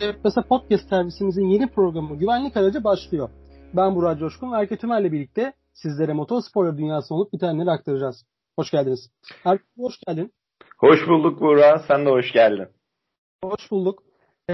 Mesela 0.00 0.46
Podcast 0.48 0.88
servisimizin 0.88 1.48
yeni 1.48 1.66
programı 1.66 2.16
Güvenlik 2.18 2.56
Aracı 2.56 2.84
başlıyor. 2.84 3.30
Ben 3.76 3.96
Burak 3.96 4.18
Coşkun 4.18 4.52
ve 4.52 4.56
Erke 4.56 4.76
Tümer'le 4.76 5.12
birlikte 5.12 5.52
sizlere 5.72 6.12
motospor 6.12 6.78
dünyasında 6.78 7.18
olup 7.18 7.32
bitenleri 7.32 7.70
aktaracağız. 7.70 8.24
Hoş 8.56 8.70
geldiniz. 8.70 9.10
Erke 9.44 9.64
hoş 9.78 9.94
geldin. 10.06 10.32
Hoş 10.78 11.08
bulduk 11.08 11.40
Burak. 11.40 11.84
Sen 11.88 12.06
de 12.06 12.10
hoş 12.10 12.32
geldin. 12.32 12.68
Hoş 13.44 13.70
bulduk. 13.70 14.02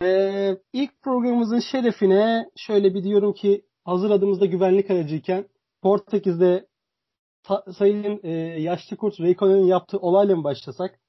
Ee, 0.03 0.57
ilk 0.73 1.03
programımızın 1.03 1.61
şerefine 1.73 2.47
şöyle 2.57 2.95
bir 2.95 3.05
diyorum 3.05 3.33
ki 3.33 3.63
hazır 3.85 4.11
adımızda 4.11 4.47
güvenlik 4.47 4.91
aracıyken 4.91 5.49
Portekiz'de 5.83 6.67
Sayın 7.79 8.21
e, 8.23 8.31
Yaşlı 8.61 8.97
Kurt 8.97 9.21
Reykjanes'in 9.21 9.67
yaptığı 9.67 9.99
olayla 9.99 10.37
mı 10.37 10.45
başlasak? 10.45 11.01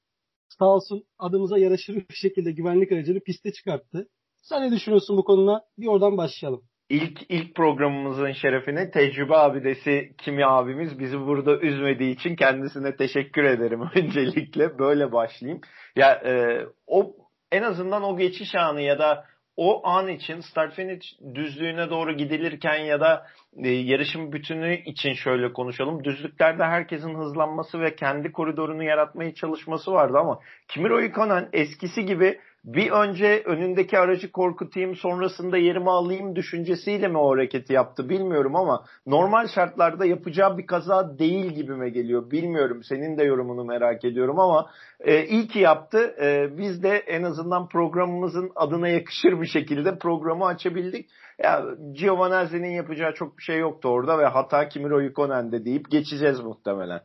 Sağ 0.48 0.64
olsun 0.64 1.04
adımıza 1.18 1.58
yaraşır 1.58 1.94
bir 1.94 2.14
şekilde 2.14 2.52
güvenlik 2.52 2.92
aracını 2.92 3.20
piste 3.20 3.52
çıkarttı. 3.52 4.08
Sen 4.48 4.62
ne 4.62 4.72
düşünüyorsun 4.72 5.16
bu 5.16 5.24
konuda? 5.24 5.64
Bir 5.78 5.86
oradan 5.86 6.16
başlayalım. 6.16 6.62
İlk 6.88 7.22
ilk 7.28 7.54
programımızın 7.54 8.32
şerefine 8.32 8.90
tecrübe 8.90 9.36
abidesi 9.36 10.14
Kimi 10.18 10.46
abimiz 10.46 10.98
bizi 10.98 11.20
burada 11.20 11.58
üzmediği 11.58 12.14
için 12.14 12.36
kendisine 12.36 12.96
teşekkür 12.96 13.44
ederim 13.44 13.80
öncelikle. 13.94 14.78
Böyle 14.78 15.12
başlayayım. 15.12 15.60
Ya 15.96 16.12
e, 16.12 16.60
o 16.86 17.16
en 17.52 17.62
azından 17.62 18.02
o 18.02 18.16
geçiş 18.16 18.54
anı 18.54 18.80
ya 18.80 18.98
da 18.98 19.24
o 19.56 19.86
an 19.86 20.08
için 20.08 20.40
start 20.40 20.74
finish 20.74 21.14
düzlüğüne 21.34 21.90
doğru 21.90 22.12
gidilirken 22.12 22.78
ya 22.78 23.00
da 23.00 23.26
e, 23.64 23.68
yarışın 23.68 24.32
bütünü 24.32 24.82
için 24.84 25.12
şöyle 25.12 25.52
konuşalım. 25.52 26.04
Düzlüklerde 26.04 26.64
herkesin 26.64 27.14
hızlanması 27.14 27.80
ve 27.80 27.94
kendi 27.94 28.32
koridorunu 28.32 28.84
yaratmaya 28.84 29.34
çalışması 29.34 29.92
vardı 29.92 30.18
ama 30.18 30.40
Kimi 30.68 31.06
Ikonen 31.06 31.48
eskisi 31.52 32.04
gibi 32.04 32.38
bir 32.66 32.90
önce 32.90 33.42
önündeki 33.44 33.98
aracı 33.98 34.32
korkutayım 34.32 34.96
sonrasında 34.96 35.56
yerimi 35.56 35.90
alayım 35.90 36.36
düşüncesiyle 36.36 37.08
mi 37.08 37.18
o 37.18 37.30
hareketi 37.30 37.72
yaptı 37.72 38.08
bilmiyorum 38.08 38.56
ama 38.56 38.84
normal 39.06 39.46
şartlarda 39.54 40.06
yapacağı 40.06 40.58
bir 40.58 40.66
kaza 40.66 41.18
değil 41.18 41.44
gibime 41.46 41.90
geliyor. 41.90 42.30
Bilmiyorum 42.30 42.80
senin 42.82 43.18
de 43.18 43.24
yorumunu 43.24 43.64
merak 43.64 44.04
ediyorum 44.04 44.38
ama 44.38 44.70
e, 45.00 45.24
iyi 45.24 45.48
ki 45.48 45.58
yaptı. 45.58 46.14
E, 46.22 46.58
biz 46.58 46.82
de 46.82 46.96
en 46.96 47.22
azından 47.22 47.68
programımızın 47.68 48.50
adına 48.56 48.88
yakışır 48.88 49.40
bir 49.40 49.46
şekilde 49.46 49.98
programı 49.98 50.46
açabildik. 50.46 51.10
Ya 51.38 51.64
Giovanazzi'nin 51.92 52.70
yapacağı 52.70 53.14
çok 53.14 53.38
bir 53.38 53.42
şey 53.42 53.58
yoktu 53.58 53.88
orada 53.88 54.18
ve 54.18 54.26
hata 54.26 54.68
Kimi 54.68 54.88
Räikkönen'de 54.88 55.64
deyip 55.64 55.90
geçeceğiz 55.90 56.40
muhtemelen. 56.40 57.00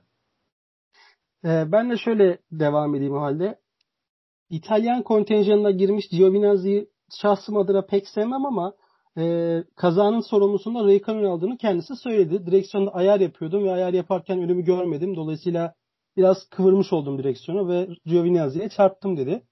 Ee, 1.46 1.64
ben 1.72 1.90
de 1.90 1.98
şöyle 1.98 2.38
devam 2.52 2.96
edeyim 2.96 3.14
o 3.14 3.22
halde. 3.22 3.61
İtalyan 4.52 5.04
kontenjanına 5.04 5.72
girmiş 5.72 6.08
Giovinazzi'yi 6.10 6.90
şahsım 7.22 7.58
adına 7.58 7.82
pek 7.82 8.08
sevmem 8.08 8.46
ama 8.46 8.74
e, 9.18 9.64
kazanın 9.76 10.20
sorumlusunda 10.20 10.84
Raikkonen 10.84 11.24
aldığını 11.24 11.58
kendisi 11.58 11.96
söyledi. 11.96 12.46
Direksiyonda 12.46 12.92
ayar 12.94 13.20
yapıyordum 13.20 13.64
ve 13.64 13.72
ayar 13.72 13.94
yaparken 13.94 14.40
önümü 14.42 14.62
görmedim. 14.62 15.16
Dolayısıyla 15.16 15.74
biraz 16.18 16.50
kıvırmış 16.50 16.94
oldum 16.94 17.18
direksiyonu 17.18 17.70
ve 17.70 17.88
Giovinazzi'ye 18.06 18.70
çarptım 18.70 19.18
dedi. 19.18 19.44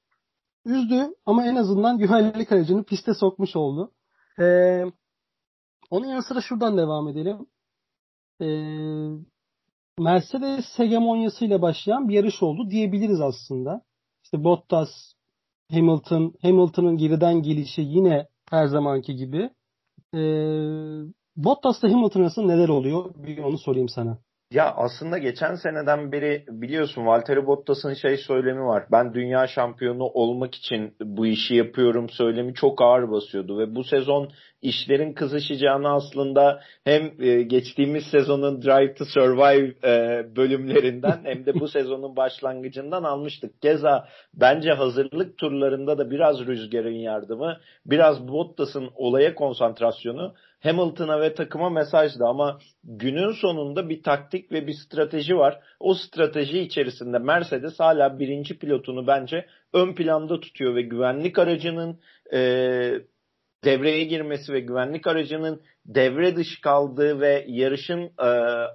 Üzdü 0.65 1.15
ama 1.25 1.45
en 1.45 1.55
azından 1.55 1.97
güvenlik 1.97 2.51
aracını 2.51 2.83
piste 2.83 3.13
sokmuş 3.13 3.55
oldu. 3.55 3.91
Ee, 4.39 4.83
onun 5.89 6.07
yanı 6.07 6.23
sıra 6.23 6.41
şuradan 6.41 6.77
devam 6.77 7.07
edelim. 7.07 7.37
Ee, 8.41 8.45
Mercedes 9.99 10.65
hegemonyasıyla 10.77 11.61
başlayan 11.61 12.09
bir 12.09 12.13
yarış 12.13 12.43
oldu 12.43 12.69
diyebiliriz 12.69 13.21
aslında. 13.21 13.88
İşte 14.29 14.43
Bottas, 14.43 14.89
Hamilton, 15.71 16.33
Hamilton'ın 16.41 16.97
geriden 16.97 17.41
gelişi 17.41 17.81
yine 17.81 18.27
her 18.49 18.65
zamanki 18.67 19.15
gibi. 19.15 19.49
Ee, 20.13 20.19
Bottas'la 21.35 21.91
Hamilton 21.91 22.21
arasında 22.21 22.45
neler 22.45 22.69
oluyor? 22.69 23.15
Bir 23.15 23.37
onu 23.37 23.57
sorayım 23.57 23.89
sana. 23.89 24.17
Ya 24.51 24.73
aslında 24.77 25.17
geçen 25.17 25.55
seneden 25.55 26.11
beri 26.11 26.45
biliyorsun 26.47 27.05
Valtteri 27.05 27.45
Bottas'ın 27.45 27.93
şey 27.93 28.17
söylemi 28.17 28.65
var. 28.65 28.83
Ben 28.91 29.13
dünya 29.13 29.47
şampiyonu 29.47 30.03
olmak 30.03 30.55
için 30.55 30.95
bu 31.01 31.25
işi 31.25 31.55
yapıyorum 31.55 32.09
söylemi 32.09 32.53
çok 32.53 32.81
ağır 32.81 33.11
basıyordu 33.11 33.59
ve 33.59 33.75
bu 33.75 33.83
sezon 33.83 34.31
işlerin 34.61 35.13
kızışacağını 35.13 35.93
aslında 35.93 36.61
hem 36.83 37.11
e, 37.21 37.41
geçtiğimiz 37.41 38.03
sezonun 38.03 38.61
Drive 38.61 38.93
to 38.93 39.05
Survive 39.05 39.73
e, 39.83 40.25
bölümlerinden 40.35 41.19
hem 41.23 41.45
de 41.45 41.59
bu 41.59 41.67
sezonun 41.77 42.15
başlangıcından 42.15 43.03
almıştık. 43.03 43.61
Keza 43.61 44.07
bence 44.33 44.71
hazırlık 44.71 45.37
turlarında 45.37 45.97
da 45.97 46.11
biraz 46.11 46.47
rüzgarın 46.47 46.95
yardımı, 46.95 47.57
biraz 47.85 48.27
Bottas'ın 48.27 48.89
olaya 48.95 49.35
konsantrasyonu 49.35 50.33
Hamilton'a 50.63 51.21
ve 51.21 51.33
takıma 51.33 51.69
mesajdı 51.69 52.25
ama 52.25 52.59
günün 52.83 53.31
sonunda 53.31 53.89
bir 53.89 54.03
taktik 54.03 54.51
ve 54.51 54.67
bir 54.67 54.73
strateji 54.73 55.37
var. 55.37 55.59
O 55.79 55.93
strateji 55.93 56.59
içerisinde 56.59 57.19
Mercedes 57.19 57.79
hala 57.79 58.19
birinci 58.19 58.59
pilotunu 58.59 59.07
bence 59.07 59.45
ön 59.73 59.95
planda 59.95 60.39
tutuyor 60.39 60.75
ve 60.75 60.81
güvenlik 60.81 61.39
aracının 61.39 61.99
e, 62.33 62.39
devreye 63.63 64.03
girmesi 64.03 64.53
ve 64.53 64.59
güvenlik 64.59 65.07
aracının 65.07 65.61
devre 65.85 66.35
dışı 66.35 66.61
kaldığı 66.61 67.19
ve 67.19 67.45
yarışın 67.47 68.11
e, 68.19 68.27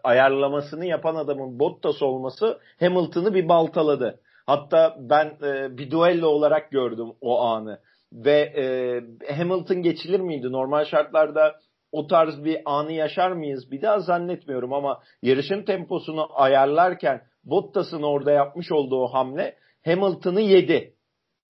ayarlamasını 0.04 0.86
yapan 0.86 1.14
adamın 1.14 1.58
Bottas 1.58 2.02
olması 2.02 2.58
Hamilton'ı 2.80 3.34
bir 3.34 3.48
baltaladı. 3.48 4.20
Hatta 4.46 4.96
ben 4.98 5.26
e, 5.42 5.78
bir 5.78 5.90
duello 5.90 6.26
olarak 6.26 6.70
gördüm 6.70 7.08
o 7.20 7.40
anı. 7.40 7.78
Ve 8.12 8.40
e, 8.40 9.34
Hamilton 9.34 9.82
geçilir 9.82 10.20
miydi? 10.20 10.52
Normal 10.52 10.84
şartlarda 10.84 11.54
o 11.94 12.06
tarz 12.06 12.44
bir 12.44 12.60
anı 12.64 12.92
yaşar 12.92 13.32
mıyız? 13.32 13.70
Bir 13.70 13.82
daha 13.82 14.00
zannetmiyorum 14.00 14.72
ama 14.72 15.02
yarışın 15.22 15.62
temposunu 15.62 16.28
ayarlarken 16.34 17.22
Bottas'ın 17.44 18.02
orada 18.02 18.32
yapmış 18.32 18.72
olduğu 18.72 19.06
hamle 19.06 19.56
Hamilton'ı 19.84 20.40
yedi. 20.40 20.94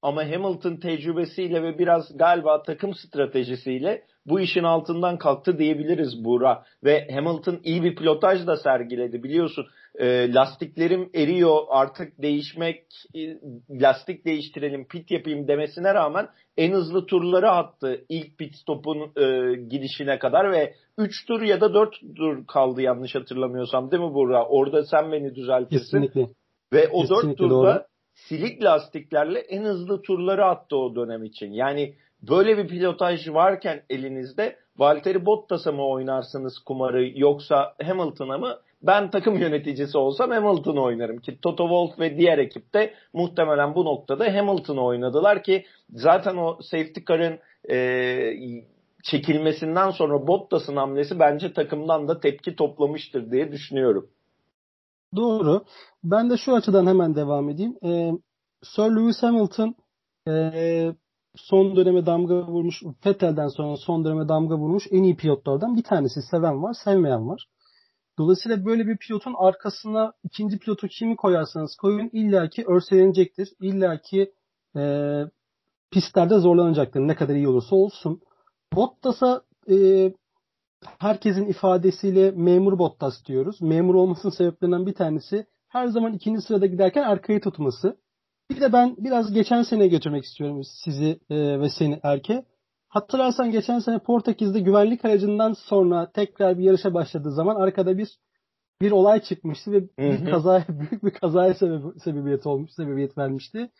Ama 0.02 0.24
Hamilton 0.24 0.76
tecrübesiyle 0.76 1.62
ve 1.62 1.78
biraz 1.78 2.16
galiba 2.16 2.62
takım 2.62 2.94
stratejisiyle 2.94 4.06
bu 4.26 4.40
işin 4.40 4.62
altından 4.62 5.18
kalktı 5.18 5.58
diyebiliriz 5.58 6.24
Buğra. 6.24 6.64
Ve 6.84 7.08
Hamilton 7.14 7.60
iyi 7.64 7.82
bir 7.82 7.96
pilotaj 7.96 8.46
da 8.46 8.56
sergiledi 8.56 9.22
biliyorsun. 9.22 9.66
E, 9.98 10.34
lastiklerim 10.34 11.10
eriyor 11.14 11.58
artık 11.68 12.22
değişmek, 12.22 12.82
e, 13.14 13.20
lastik 13.70 14.24
değiştirelim, 14.24 14.88
pit 14.88 15.10
yapayım 15.10 15.48
demesine 15.48 15.94
rağmen 15.94 16.28
en 16.56 16.72
hızlı 16.72 17.06
turları 17.06 17.50
attı 17.50 18.04
ilk 18.08 18.38
pit 18.38 18.54
stopun 18.56 18.98
e, 19.16 19.54
gidişine 19.54 20.18
kadar 20.18 20.52
ve 20.52 20.74
3 20.98 21.26
tur 21.26 21.42
ya 21.42 21.60
da 21.60 21.74
4 21.74 21.94
tur 22.16 22.46
kaldı 22.46 22.82
yanlış 22.82 23.14
hatırlamıyorsam 23.14 23.90
değil 23.90 24.02
mi 24.02 24.14
Buğra? 24.14 24.46
Orada 24.46 24.84
sen 24.84 25.12
beni 25.12 25.34
düzeltirsin. 25.34 26.00
Kesinlikle. 26.00 26.28
Ve 26.72 26.88
o 26.88 27.00
Kesinlikle 27.00 27.28
4 27.28 27.38
turda 27.38 27.50
doğru. 27.50 27.82
silik 28.14 28.64
lastiklerle 28.64 29.38
en 29.38 29.62
hızlı 29.62 30.02
turları 30.02 30.44
attı 30.44 30.76
o 30.76 30.96
dönem 30.96 31.24
için. 31.24 31.52
Yani 31.52 31.94
böyle 32.28 32.58
bir 32.58 32.68
pilotaj 32.68 33.28
varken 33.28 33.82
elinizde 33.90 34.56
Valtteri 34.76 35.26
Bottas'a 35.26 35.72
mı 35.72 35.86
oynarsınız 35.86 36.58
kumarı 36.58 37.18
yoksa 37.18 37.74
Hamilton'a 37.82 38.38
mı? 38.38 38.56
Ben 38.82 39.10
takım 39.10 39.38
yöneticisi 39.38 39.98
olsam 39.98 40.30
Hamilton'ı 40.30 40.82
oynarım 40.82 41.18
ki 41.18 41.38
Toto 41.42 41.64
Wolff 41.64 41.98
ve 41.98 42.18
diğer 42.18 42.38
ekip 42.38 42.74
de 42.74 42.94
muhtemelen 43.12 43.74
bu 43.74 43.84
noktada 43.84 44.34
Hamilton'ı 44.34 44.84
oynadılar 44.84 45.42
ki 45.42 45.64
zaten 45.90 46.36
o 46.36 46.58
safety 46.62 47.00
car'ın 47.08 47.38
e, 47.70 47.76
çekilmesinden 49.02 49.90
sonra 49.90 50.26
Bottas'ın 50.26 50.76
hamlesi 50.76 51.18
bence 51.18 51.52
takımdan 51.52 52.08
da 52.08 52.20
tepki 52.20 52.56
toplamıştır 52.56 53.30
diye 53.30 53.52
düşünüyorum. 53.52 54.08
Doğru. 55.16 55.64
Ben 56.04 56.30
de 56.30 56.36
şu 56.36 56.54
açıdan 56.54 56.86
hemen 56.86 57.14
devam 57.14 57.48
edeyim. 57.48 57.76
Ee, 57.84 58.10
Sir 58.62 58.82
Lewis 58.82 59.22
Hamilton 59.22 59.74
e, 60.28 60.94
son 61.36 61.76
döneme 61.76 62.06
damga 62.06 62.46
vurmuş, 62.46 62.82
Vettel'den 63.06 63.48
sonra 63.48 63.76
son 63.76 64.04
döneme 64.04 64.28
damga 64.28 64.56
vurmuş 64.58 64.86
en 64.90 65.02
iyi 65.02 65.16
pilotlardan 65.16 65.76
bir 65.76 65.82
tanesi. 65.82 66.22
Seven 66.22 66.62
var, 66.62 66.74
sevmeyen 66.84 67.28
var. 67.28 67.48
Dolayısıyla 68.18 68.64
böyle 68.64 68.86
bir 68.86 68.96
pilotun 68.96 69.34
arkasına 69.38 70.12
ikinci 70.24 70.58
pilotu 70.58 70.88
kimi 70.88 71.16
koyarsanız 71.16 71.76
koyun 71.76 72.10
illaki 72.12 72.64
örselenecektir. 72.66 73.48
İllaki 73.60 74.32
e, 74.76 75.22
pistlerde 75.90 76.38
zorlanacaktır 76.38 77.00
ne 77.00 77.14
kadar 77.14 77.34
iyi 77.34 77.48
olursa 77.48 77.76
olsun. 77.76 78.20
Bottas'a 78.74 79.42
e, 79.70 80.12
herkesin 80.98 81.46
ifadesiyle 81.46 82.30
memur 82.30 82.78
Bottas 82.78 83.24
diyoruz. 83.24 83.62
Memur 83.62 83.94
olmasının 83.94 84.32
sebeplerinden 84.32 84.86
bir 84.86 84.94
tanesi 84.94 85.46
her 85.68 85.86
zaman 85.86 86.12
ikinci 86.12 86.40
sırada 86.40 86.66
giderken 86.66 87.02
arkayı 87.02 87.40
tutması. 87.40 87.96
Bir 88.50 88.60
de 88.60 88.72
ben 88.72 88.96
biraz 88.98 89.32
geçen 89.32 89.62
sene 89.62 89.88
götürmek 89.88 90.24
istiyorum 90.24 90.62
sizi 90.84 91.20
e, 91.30 91.60
ve 91.60 91.70
seni 91.70 92.00
Erke. 92.02 92.44
Hatırlarsan 92.88 93.50
geçen 93.50 93.78
sene 93.78 93.98
Portekiz'de 93.98 94.60
güvenlik 94.60 95.04
aracından 95.04 95.52
sonra 95.52 96.12
tekrar 96.12 96.58
bir 96.58 96.64
yarışa 96.64 96.94
başladığı 96.94 97.32
zaman 97.32 97.56
arkada 97.56 97.98
bir 97.98 98.08
bir 98.80 98.90
olay 98.90 99.22
çıkmıştı 99.22 99.72
ve 99.72 99.82
bir 99.98 100.30
kaza 100.30 100.64
büyük 100.68 101.04
bir 101.04 101.10
kazaya 101.10 101.54
sebebiyet 102.04 102.46
olmuş, 102.46 102.70
sebebiyet 102.70 103.18
vermişti. 103.18 103.70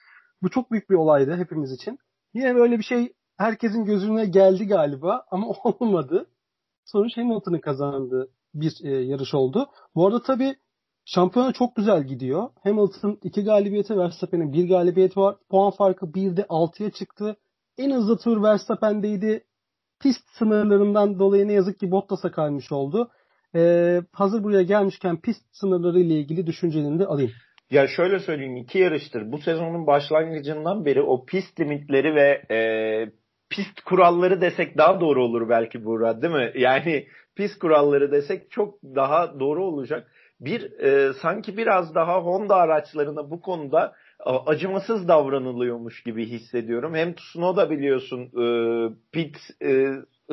Bu 0.43 0.51
çok 0.51 0.71
büyük 0.71 0.91
bir 0.91 0.95
olaydı 0.95 1.37
hepimiz 1.37 1.73
için. 1.73 1.99
Yine 2.35 2.55
böyle 2.55 2.79
bir 2.79 2.85
şey 2.85 3.13
herkesin 3.37 3.85
gözüne 3.85 4.27
geldi 4.27 4.67
galiba 4.67 5.25
ama 5.31 5.47
olmadı. 5.65 6.27
Sonuç 6.85 7.17
Hamilton'ın 7.17 7.59
kazandığı 7.59 8.29
bir 8.55 8.85
e, 8.85 8.91
yarış 8.91 9.35
oldu. 9.35 9.67
Bu 9.95 10.07
arada 10.07 10.23
tabii 10.23 10.57
şampiyona 11.05 11.53
çok 11.53 11.77
güzel 11.77 12.05
gidiyor. 12.05 12.49
Hamilton 12.63 13.19
iki 13.23 13.45
galibiyeti, 13.45 13.99
Verstappen'in 13.99 14.53
bir 14.53 14.69
galibiyeti 14.69 15.21
var. 15.21 15.37
Puan 15.51 15.71
farkı 15.71 16.07
1'de 16.07 16.41
6'ya 16.41 16.91
çıktı. 16.91 17.37
En 17.79 17.91
hızlı 17.91 18.19
tur 18.19 18.43
Verstappen'deydi. 18.43 19.45
Pist 20.03 20.29
sınırlarından 20.39 21.19
dolayı 21.19 21.49
ne 21.49 21.53
yazık 21.53 21.81
ki 21.81 21.91
Bottas'a 21.91 22.31
kaymış 22.31 22.73
oldu. 22.73 23.11
Ee, 23.55 24.03
hazır 24.13 24.45
buraya 24.45 24.63
gelmişken 24.63 25.21
pist 25.21 25.43
sınırları 25.53 26.01
ile 26.01 26.15
ilgili 26.15 26.47
düşüncelerini 26.47 26.99
de 26.99 27.07
alayım. 27.07 27.31
Ya 27.71 27.87
şöyle 27.87 28.19
söyleyeyim 28.19 28.57
iki 28.57 28.79
yarıştır. 28.79 29.33
Bu 29.33 29.39
sezonun 29.39 29.87
başlangıcından 29.87 30.85
beri 30.85 31.03
o 31.03 31.25
pist 31.25 31.61
limitleri 31.61 32.15
ve 32.15 32.43
e, 32.51 32.59
pist 33.51 33.81
kuralları 33.81 34.41
desek 34.41 34.79
daha 34.79 35.01
doğru 35.01 35.25
olur 35.25 35.49
belki 35.49 35.85
Buğra 35.85 36.23
değil 36.23 36.35
mi? 36.35 36.53
Yani 36.55 37.07
pist 37.37 37.59
kuralları 37.59 38.13
desek 38.13 38.51
çok 38.51 38.83
daha 38.83 39.41
doğru 39.41 39.65
olacak. 39.65 40.11
Bir 40.41 40.81
e, 40.81 41.13
sanki 41.13 41.57
biraz 41.57 41.95
daha 41.95 42.21
Honda 42.21 42.57
araçlarına 42.57 43.31
bu 43.31 43.41
konuda 43.41 43.95
acımasız 44.47 45.09
davranılıyormuş 45.09 46.03
gibi 46.03 46.27
hissediyorum. 46.27 46.95
Hem 46.95 47.15
Tsunoda 47.15 47.71
biliyorsun 47.71 48.21
e, 48.21 48.47
pit 49.13 49.37
e, 49.63 49.87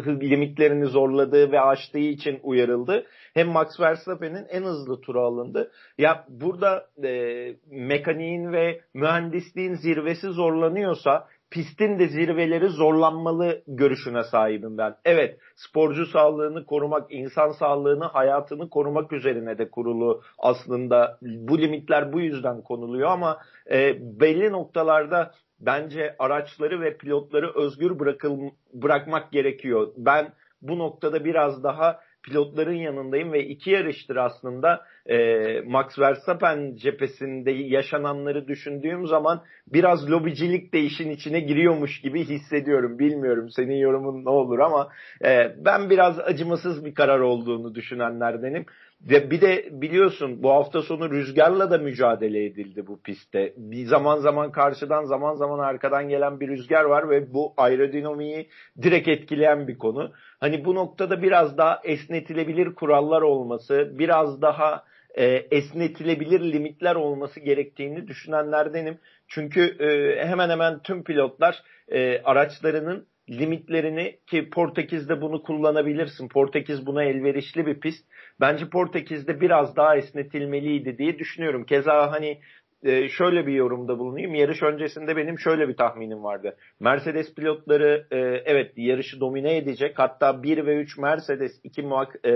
limitlerini 0.08 0.86
zorladığı 0.86 1.52
ve 1.52 1.62
aştığı 1.62 2.00
için 2.00 2.40
uyarıldı. 2.44 3.06
Hem 3.34 3.48
Max 3.48 3.80
Verstappen'in 3.80 4.46
en 4.50 4.64
hızlı 4.64 5.02
turu 5.02 5.22
alındı. 5.22 5.72
Ya 5.98 6.26
burada 6.30 6.88
e, 7.04 7.56
mekaniğin 7.70 8.52
ve 8.52 8.82
mühendisliğin 8.94 9.74
zirvesi 9.74 10.28
zorlanıyorsa 10.28 11.28
pistin 11.52 12.00
de 12.00 12.08
zirveleri 12.08 12.70
zorlanmalı 12.70 13.62
görüşüne 13.68 14.24
sahibim 14.24 14.78
ben. 14.78 14.96
Evet 15.06 15.40
sporcu 15.56 16.06
sağlığını 16.06 16.66
korumak, 16.66 17.12
insan 17.14 17.52
sağlığını, 17.52 18.06
hayatını 18.06 18.70
korumak 18.70 19.14
üzerine 19.14 19.58
de 19.58 19.70
kurulu 19.70 20.22
aslında 20.40 21.18
bu 21.22 21.58
limitler 21.58 22.14
bu 22.14 22.22
yüzden 22.22 22.62
konuluyor 22.62 23.10
ama 23.10 23.38
e, 23.72 23.98
belli 24.02 24.52
noktalarda 24.52 25.32
bence 25.60 26.16
araçları 26.20 26.82
ve 26.82 26.98
pilotları 26.98 27.54
özgür 27.56 28.00
bırakıl 28.00 28.38
bırakmak 28.74 29.32
gerekiyor. 29.32 29.88
Ben 29.98 30.34
bu 30.62 30.80
noktada 30.80 31.26
biraz 31.26 31.64
daha 31.64 32.00
pilotların 32.24 32.76
yanındayım 32.76 33.34
ve 33.34 33.46
iki 33.46 33.70
yarıştır 33.70 34.16
aslında 34.16 34.86
e, 35.06 35.18
Max 35.62 36.00
Verstappen 36.00 36.76
cephesinde 36.76 37.52
yaşananları 37.52 38.48
düşündüğüm 38.48 39.08
zaman 39.08 39.44
biraz 39.68 40.12
lobicilik 40.12 40.74
de 40.74 40.80
işin 40.80 41.10
içine 41.10 41.40
giriyormuş 41.40 42.02
gibi 42.02 42.24
hissediyorum. 42.26 43.00
Bilmiyorum 43.00 43.50
senin 43.50 43.76
yorumun 43.76 44.26
ne 44.26 44.30
olur 44.30 44.60
ama 44.60 44.90
e, 45.26 45.56
ben 45.66 45.90
biraz 45.90 46.20
acımasız 46.20 46.86
bir 46.86 46.94
karar 46.94 47.20
olduğunu 47.20 47.76
düşünenlerdenim. 47.76 48.66
Ve 49.10 49.32
bir 49.32 49.42
de 49.42 49.70
biliyorsun 49.72 50.44
bu 50.44 50.50
hafta 50.50 50.82
sonu 50.82 51.12
rüzgarla 51.12 51.72
da 51.72 51.78
mücadele 51.78 52.46
edildi 52.46 52.88
bu 52.88 53.02
pistte. 53.02 53.54
Bir 53.58 53.86
zaman 53.86 54.18
zaman 54.18 54.52
karşıdan 54.52 55.04
zaman 55.04 55.36
zaman 55.36 55.60
arkadan 55.60 56.10
gelen 56.10 56.40
bir 56.40 56.48
rüzgar 56.48 56.84
var 56.84 57.10
ve 57.10 57.34
bu 57.34 57.54
aerodinamiği 57.58 58.48
direkt 58.82 59.08
etkileyen 59.08 59.68
bir 59.68 59.78
konu. 59.78 60.12
Hani 60.40 60.66
bu 60.66 60.76
noktada 60.76 61.22
biraz 61.22 61.58
daha 61.58 61.82
esnetilebilir 61.84 62.76
kurallar 62.76 63.22
olması, 63.22 63.92
biraz 63.94 64.42
daha 64.42 64.84
e, 65.16 65.26
esnetilebilir 65.52 66.54
limitler 66.54 66.96
olması 66.96 67.40
gerektiğini 67.40 68.08
düşünenlerdenim. 68.08 68.98
Çünkü 69.28 69.62
e, 69.62 70.26
hemen 70.26 70.50
hemen 70.50 70.82
tüm 70.82 71.04
pilotlar 71.04 71.64
e, 71.90 72.22
araçlarının 72.22 73.08
limitlerini 73.30 74.18
ki 74.28 74.50
Portekiz'de 74.50 75.22
bunu 75.22 75.44
kullanabilirsin. 75.44 76.28
Portekiz 76.28 76.86
buna 76.86 77.04
elverişli 77.04 77.66
bir 77.66 77.80
pist. 77.80 78.06
Bence 78.40 78.70
Portekiz'de 78.70 79.42
biraz 79.42 79.76
daha 79.76 79.98
esnetilmeliydi 79.98 80.98
diye 80.98 81.20
düşünüyorum. 81.20 81.66
Keza 81.66 82.12
hani 82.12 82.40
e, 82.84 83.10
şöyle 83.10 83.48
bir 83.48 83.54
yorumda 83.54 84.00
bulunayım. 84.00 84.36
Yarış 84.36 84.64
öncesinde 84.64 85.16
benim 85.16 85.40
şöyle 85.40 85.68
bir 85.68 85.76
tahminim 85.76 86.24
vardı. 86.24 86.58
Mercedes 86.80 87.36
pilotları 87.36 88.08
e, 88.12 88.18
evet 88.46 88.72
yarışı 88.78 89.20
domine 89.20 89.58
edecek. 89.58 90.00
Hatta 90.00 90.44
1 90.44 90.66
ve 90.66 90.76
3 90.76 90.98
Mercedes, 90.98 91.60
2 91.64 91.82
e, 91.82 92.32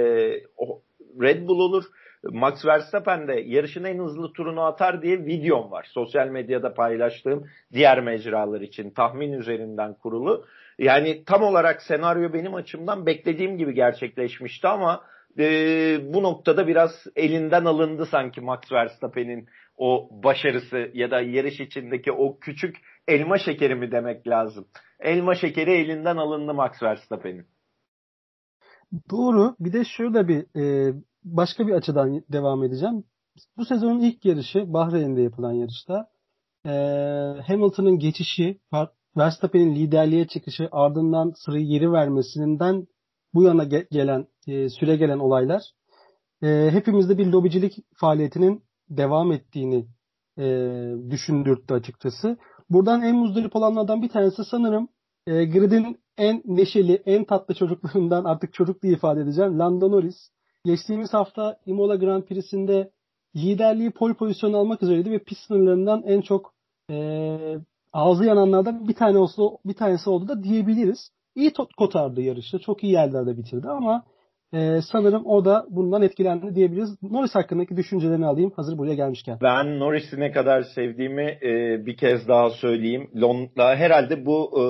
Red 1.21 1.47
Bull 1.47 1.59
olur. 1.59 1.83
Max 2.31 2.65
Verstappen 2.65 3.27
de 3.27 3.33
yarışın 3.45 3.83
en 3.83 3.99
hızlı 3.99 4.33
turunu 4.33 4.61
atar 4.61 5.01
diye 5.01 5.25
videom 5.25 5.71
var. 5.71 5.87
Sosyal 5.89 6.27
medyada 6.27 6.73
paylaştığım 6.73 7.45
diğer 7.73 8.03
mecralar 8.03 8.61
için 8.61 8.89
tahmin 8.89 9.33
üzerinden 9.33 9.93
kurulu. 9.93 10.45
Yani 10.79 11.23
tam 11.25 11.43
olarak 11.43 11.81
senaryo 11.81 12.33
benim 12.33 12.55
açımdan 12.55 13.05
beklediğim 13.05 13.57
gibi 13.57 13.73
gerçekleşmişti 13.73 14.67
ama 14.67 15.01
e, 15.39 15.43
bu 16.13 16.23
noktada 16.23 16.67
biraz 16.67 16.91
elinden 17.15 17.65
alındı 17.65 18.05
sanki 18.05 18.41
Max 18.41 18.71
Verstappen'in 18.71 19.47
o 19.77 20.09
başarısı 20.23 20.91
ya 20.93 21.11
da 21.11 21.21
yarış 21.21 21.59
içindeki 21.59 22.11
o 22.11 22.39
küçük 22.39 22.75
elma 23.07 23.37
şekeri 23.37 23.75
mi 23.75 23.91
demek 23.91 24.27
lazım? 24.27 24.67
Elma 24.99 25.35
şekeri 25.35 25.71
elinden 25.71 26.17
alındı 26.17 26.53
Max 26.53 26.83
Verstappen'in. 26.83 27.45
Doğru. 29.11 29.55
Bir 29.59 29.73
de 29.73 29.83
şöyle 29.97 30.27
bir 30.27 30.61
e, 30.61 30.93
başka 31.25 31.67
bir 31.67 31.73
açıdan 31.73 32.23
devam 32.31 32.63
edeceğim. 32.63 33.03
Bu 33.57 33.65
sezonun 33.65 33.99
ilk 33.99 34.25
yarışı 34.25 34.73
Bahreyn'de 34.73 35.21
yapılan 35.21 35.51
yarışta 35.53 36.07
e, 36.65 36.71
Hamilton'ın 37.47 37.99
geçişi, 37.99 38.59
Verstappen'in 39.17 39.75
liderliğe 39.75 40.27
çıkışı, 40.27 40.69
ardından 40.71 41.33
sırayı 41.35 41.67
geri 41.67 41.91
vermesinden 41.91 42.87
bu 43.33 43.43
yana 43.43 43.63
ge- 43.63 43.87
gelen 43.91 44.27
e, 44.47 44.69
süre 44.69 44.95
gelen 44.95 45.19
olaylar 45.19 45.61
e, 46.43 46.69
hepimizde 46.71 47.17
bir 47.17 47.27
lobicilik 47.27 47.85
faaliyetinin 47.95 48.63
devam 48.89 49.31
ettiğini 49.31 49.87
e, 50.39 50.45
düşündürttü 51.09 51.73
açıkçası. 51.73 52.37
Buradan 52.69 53.01
en 53.01 53.15
muzdarip 53.15 53.55
olanlardan 53.55 54.01
bir 54.01 54.09
tanesi 54.09 54.43
sanırım 54.45 54.87
e, 55.27 55.45
gridin 55.45 55.97
en 56.17 56.41
neşeli, 56.45 57.03
en 57.05 57.25
tatlı 57.25 57.55
çocuklarından 57.55 58.23
artık 58.23 58.53
çocuk 58.53 58.83
diye 58.83 58.93
ifade 58.93 59.21
edeceğim. 59.21 59.59
Lando 59.59 59.91
Norris. 59.91 60.29
Geçtiğimiz 60.65 61.13
hafta 61.13 61.57
Imola 61.65 61.95
Grand 61.95 62.23
Prix'sinde 62.23 62.91
liderliği 63.35 63.91
pol 63.91 64.13
pozisyonu 64.13 64.57
almak 64.57 64.83
üzereydi 64.83 65.11
ve 65.11 65.19
pist 65.19 65.41
sınırlarından 65.41 66.03
en 66.03 66.21
çok 66.21 66.53
e, 66.89 67.37
ağzı 67.93 68.25
yananlardan 68.25 68.87
bir 68.87 68.93
tane 68.93 69.17
olsa 69.17 69.43
bir 69.65 69.73
tanesi 69.73 70.09
oldu 70.09 70.27
da 70.27 70.43
diyebiliriz. 70.43 71.09
İyi 71.35 71.53
kotardı 71.77 72.21
yarışı. 72.21 72.59
Çok 72.59 72.83
iyi 72.83 72.93
yerlerde 72.93 73.37
bitirdi 73.37 73.69
ama 73.69 74.03
ee, 74.53 74.79
sanırım 74.91 75.25
o 75.25 75.45
da 75.45 75.65
bundan 75.69 76.01
etkilendi 76.01 76.55
diyebiliriz. 76.55 77.03
Norris 77.03 77.35
hakkındaki 77.35 77.77
düşüncelerini 77.77 78.25
alayım 78.25 78.51
hazır 78.55 78.77
buraya 78.77 78.93
gelmişken. 78.93 79.37
Ben 79.41 79.79
Norris'i 79.79 80.19
ne 80.19 80.31
kadar 80.31 80.61
sevdiğimi 80.61 81.37
e, 81.41 81.85
bir 81.85 81.97
kez 81.97 82.27
daha 82.27 82.49
söyleyeyim. 82.49 83.09
Londra 83.21 83.75
herhalde 83.75 84.25
bu 84.25 84.49
e, 84.51 84.63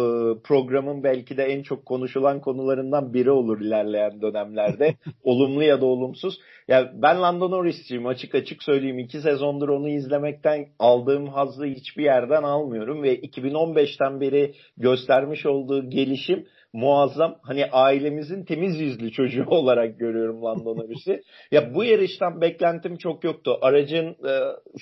programın 0.43 1.03
belki 1.03 1.37
de 1.37 1.43
en 1.43 1.63
çok 1.63 1.85
konuşulan 1.85 2.41
konularından 2.41 3.13
biri 3.13 3.31
olur 3.31 3.61
ilerleyen 3.61 4.21
dönemlerde. 4.21 4.95
Olumlu 5.23 5.63
ya 5.63 5.81
da 5.81 5.85
olumsuz. 5.85 6.39
Ya 6.67 6.91
ben 6.93 7.21
Lando 7.21 7.51
Norris'ciyim 7.51 8.07
açık 8.07 8.35
açık 8.35 8.63
söyleyeyim. 8.63 8.99
iki 8.99 9.21
sezondur 9.21 9.69
onu 9.69 9.89
izlemekten 9.89 10.67
aldığım 10.79 11.27
hazzı 11.27 11.65
hiçbir 11.65 12.03
yerden 12.03 12.43
almıyorum 12.43 13.03
ve 13.03 13.19
2015'ten 13.19 14.21
beri 14.21 14.53
göstermiş 14.77 15.45
olduğu 15.45 15.89
gelişim 15.89 16.45
muazzam. 16.75 17.35
Hani 17.41 17.65
ailemizin 17.65 18.45
temiz 18.45 18.79
yüzlü 18.79 19.11
çocuğu 19.11 19.45
olarak 19.47 19.99
görüyorum 19.99 20.43
Lando 20.43 20.77
Norris'i. 20.77 21.21
ya 21.51 21.75
bu 21.75 21.83
yarıştan 21.83 22.41
beklentim 22.41 22.97
çok 22.97 23.23
yoktu. 23.23 23.57
Aracın 23.61 24.05
e, 24.05 24.33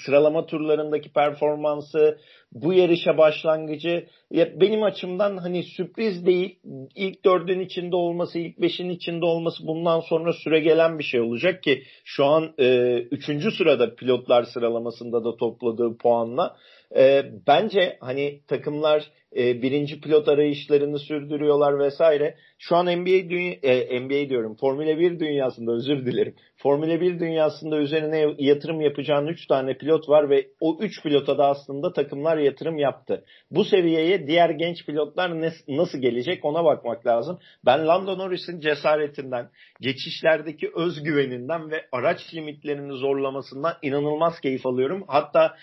sıralama 0.06 0.46
turlarındaki 0.46 1.14
performansı, 1.14 2.18
bu 2.52 2.74
yarışa 2.74 3.18
başlangıcı 3.18 4.08
ya 4.32 4.62
benim 4.62 4.84
açımdan 4.84 5.38
hani 5.38 5.64
sürpriz 5.64 6.26
değil. 6.26 6.60
İlk 6.96 7.26
dördün 7.26 7.60
içinde 7.60 7.96
olması, 7.96 8.40
ilk 8.40 8.62
beşin 8.62 8.90
içinde 8.90 9.26
olması 9.26 9.68
bundan 9.68 10.00
sonra 10.00 10.34
süre 10.34 10.60
gelen 10.60 11.00
bir 11.00 11.04
şey 11.04 11.22
olacak 11.22 11.64
ki 11.64 11.84
şu 12.04 12.26
an 12.26 12.54
e, 12.60 12.98
üçüncü 13.12 13.52
sırada 13.52 13.96
pilotlar 13.96 14.44
sıralamasında 14.44 15.24
da 15.24 15.36
topladığı 15.36 15.98
puanla. 15.98 16.56
E, 16.96 17.26
bence 17.48 17.98
hani 18.02 18.42
takımlar 18.48 19.04
e, 19.38 19.62
birinci 19.62 20.02
pilot 20.02 20.28
arayışlarını 20.28 21.00
sürdürüyorlar 21.00 21.80
vesaire. 21.80 22.36
Şu 22.58 22.76
an 22.76 22.86
NBA 22.86 23.30
dünya, 23.30 23.54
e, 23.64 24.00
NBA 24.00 24.30
diyorum 24.30 24.56
Formula 24.60 25.00
1 25.00 25.20
dünyasında 25.20 25.72
özür 25.72 26.06
dilerim. 26.06 26.36
Formula 26.58 27.02
1 27.02 27.20
dünyasında 27.20 27.78
üzerine 27.78 28.36
yatırım 28.38 28.82
yapacağın 28.82 29.28
3 29.28 29.48
tane 29.48 29.78
pilot 29.78 30.10
var 30.10 30.30
ve 30.30 30.48
o 30.60 30.78
3 30.82 31.04
pilota 31.04 31.38
da 31.38 31.48
aslında 31.48 31.94
takımlar 31.94 32.38
yatırım 32.38 32.78
yaptı. 32.78 33.26
Bu 33.52 33.66
seviyeye 33.66 34.28
diğer 34.28 34.50
genç 34.50 34.86
pilotlar 34.86 35.42
ne, 35.42 35.52
nasıl 35.68 35.98
gelecek 35.98 36.46
ona 36.46 36.66
bakmak 36.66 37.08
lazım. 37.08 37.40
Ben 37.66 37.88
Lando 37.88 38.18
Norris'in 38.18 38.60
cesaretinden, 38.60 39.50
geçişlerdeki 39.82 40.72
özgüveninden 40.76 41.72
ve 41.72 41.86
araç 41.92 42.20
limitlerini 42.34 42.94
zorlamasından 42.94 43.74
inanılmaz 43.82 44.40
keyif 44.40 44.66
alıyorum. 44.66 45.04
Hatta 45.08 45.56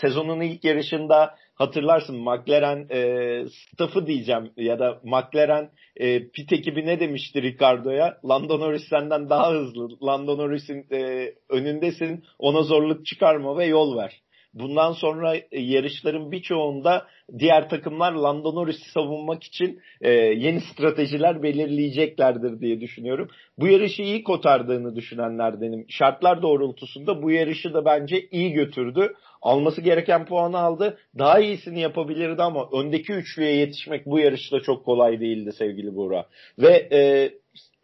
sezonun 0.00 0.40
ilk 0.40 0.64
yarışında 0.64 1.34
hatırlarsın 1.54 2.16
McLaren 2.16 2.86
e, 2.90 3.44
staffı 3.48 4.06
diyeceğim 4.06 4.50
ya 4.56 4.78
da 4.78 5.00
McLaren 5.04 5.70
e, 5.96 6.28
pit 6.28 6.52
ekibi 6.52 6.86
ne 6.86 7.00
demişti 7.00 7.42
Ricardo'ya? 7.42 8.18
Lando 8.28 8.60
Norris 8.60 8.88
senden 8.88 9.30
daha 9.30 9.52
hızlı. 9.52 9.88
Lando 10.06 10.38
Norris'in 10.38 10.86
e, 10.92 11.32
önündesin 11.48 12.24
ona 12.38 12.62
zorluk 12.62 13.06
çıkarma 13.06 13.58
ve 13.58 13.66
yol 13.66 13.96
ver 13.96 14.23
bundan 14.54 14.92
sonra 14.92 15.36
e, 15.36 15.60
yarışların 15.60 16.32
birçoğunda 16.32 17.06
diğer 17.38 17.68
takımlar 17.68 18.12
Lando 18.12 18.54
Norris'i 18.54 18.90
savunmak 18.90 19.44
için 19.44 19.80
e, 20.00 20.10
yeni 20.12 20.60
stratejiler 20.60 21.42
belirleyeceklerdir 21.42 22.60
diye 22.60 22.80
düşünüyorum. 22.80 23.28
Bu 23.58 23.68
yarışı 23.68 24.02
iyi 24.02 24.22
kotardığını 24.22 24.96
düşünenlerdenim. 24.96 25.86
Şartlar 25.88 26.42
doğrultusunda 26.42 27.22
bu 27.22 27.30
yarışı 27.30 27.74
da 27.74 27.84
bence 27.84 28.28
iyi 28.30 28.52
götürdü. 28.52 29.14
Alması 29.42 29.80
gereken 29.80 30.26
puanı 30.26 30.58
aldı. 30.58 30.98
Daha 31.18 31.40
iyisini 31.40 31.80
yapabilirdi 31.80 32.42
ama 32.42 32.68
öndeki 32.72 33.12
üçlüye 33.12 33.56
yetişmek 33.56 34.06
bu 34.06 34.18
yarışta 34.18 34.60
çok 34.60 34.84
kolay 34.84 35.20
değildi 35.20 35.52
sevgili 35.52 35.94
Buğra. 35.94 36.26
Ve 36.58 36.88
e, 36.92 37.30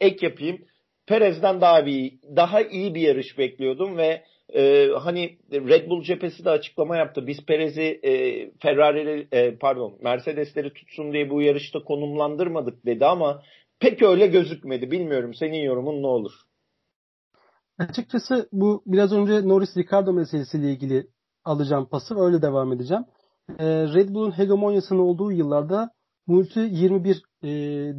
ek 0.00 0.27
yapayım. 0.27 0.59
Perez'den 1.07 1.61
daha 1.61 1.81
iyi, 1.81 2.21
daha 2.37 2.61
iyi 2.62 2.95
bir 2.95 3.00
yarış 3.00 3.39
bekliyordum 3.39 3.97
ve 3.97 4.23
e, 4.54 4.88
hani 4.99 5.38
Red 5.52 5.90
Bull 5.90 6.02
cephesi 6.02 6.45
de 6.45 6.50
açıklama 6.50 6.97
yaptı. 6.97 7.26
Biz 7.26 7.45
Perez'i 7.47 8.00
e, 8.02 8.12
Ferrari 8.59 9.28
e, 9.33 9.57
pardon 9.57 9.99
Mercedesleri 10.02 10.73
tutsun 10.73 11.12
diye 11.12 11.30
bu 11.30 11.42
yarışta 11.42 11.85
konumlandırmadık 11.85 12.87
dedi 12.87 13.07
ama 13.07 13.42
pek 13.80 14.02
öyle 14.02 14.26
gözükmedi. 14.26 14.90
Bilmiyorum 14.90 15.35
senin 15.35 15.62
yorumun 15.62 16.02
ne 16.02 16.07
olur? 16.07 16.33
Açıkçası 17.78 18.49
bu 18.52 18.83
biraz 18.87 19.12
önce 19.12 19.49
Norris 19.49 19.76
Ricardo 19.76 20.12
meselesiyle 20.12 20.71
ilgili 20.73 21.07
alacağım 21.45 21.88
pası 21.90 22.19
öyle 22.19 22.42
devam 22.42 22.73
edeceğim. 22.73 23.04
E, 23.59 23.66
Red 23.66 24.09
Bull'un 24.09 24.38
hegemonyasının 24.38 25.00
olduğu 25.00 25.33
yıllarda 25.33 25.90
Multi 26.26 26.61
21 26.61 27.23
e, 27.42 27.49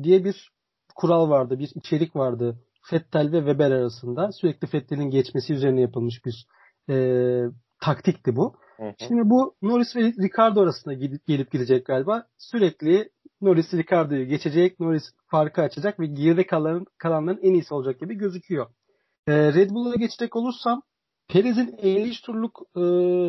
diye 0.03 0.23
bir 0.23 0.51
kural 0.95 1.29
vardı, 1.29 1.59
bir 1.59 1.71
içerik 1.75 2.15
vardı 2.15 2.57
Fettel 2.81 3.31
ve 3.31 3.37
Weber 3.37 3.71
arasında 3.71 4.31
sürekli 4.31 4.67
Fettel'in 4.67 5.09
geçmesi 5.09 5.53
üzerine 5.53 5.81
yapılmış 5.81 6.25
bir 6.25 6.47
e, 6.89 6.95
taktikti 7.81 8.35
bu. 8.35 8.55
Hı 8.77 8.83
hı. 8.83 8.93
Şimdi 9.07 9.21
bu 9.25 9.55
Norris 9.61 9.95
ve 9.95 10.01
Ricardo 10.01 10.61
arasında 10.61 10.93
gidip, 10.93 11.25
gelip 11.27 11.51
gidecek 11.51 11.85
galiba. 11.85 12.27
Sürekli 12.37 13.09
Norris 13.41 13.73
Ricardo'yu 13.73 14.25
geçecek, 14.25 14.79
Norris 14.79 15.03
farkı 15.27 15.61
açacak 15.61 15.99
ve 15.99 16.05
geride 16.05 16.47
kalan, 16.47 16.85
kalanların 16.97 17.39
en 17.41 17.53
iyisi 17.53 17.73
olacak 17.73 17.99
gibi 17.99 18.15
gözüküyor. 18.15 18.67
E, 19.27 19.53
Red 19.53 19.69
Bull'a 19.69 19.95
geçecek 19.95 20.35
olursam 20.35 20.81
Perez'in 21.27 21.75
53 21.77 22.21
turluk 22.21 22.61
e, 22.75 22.81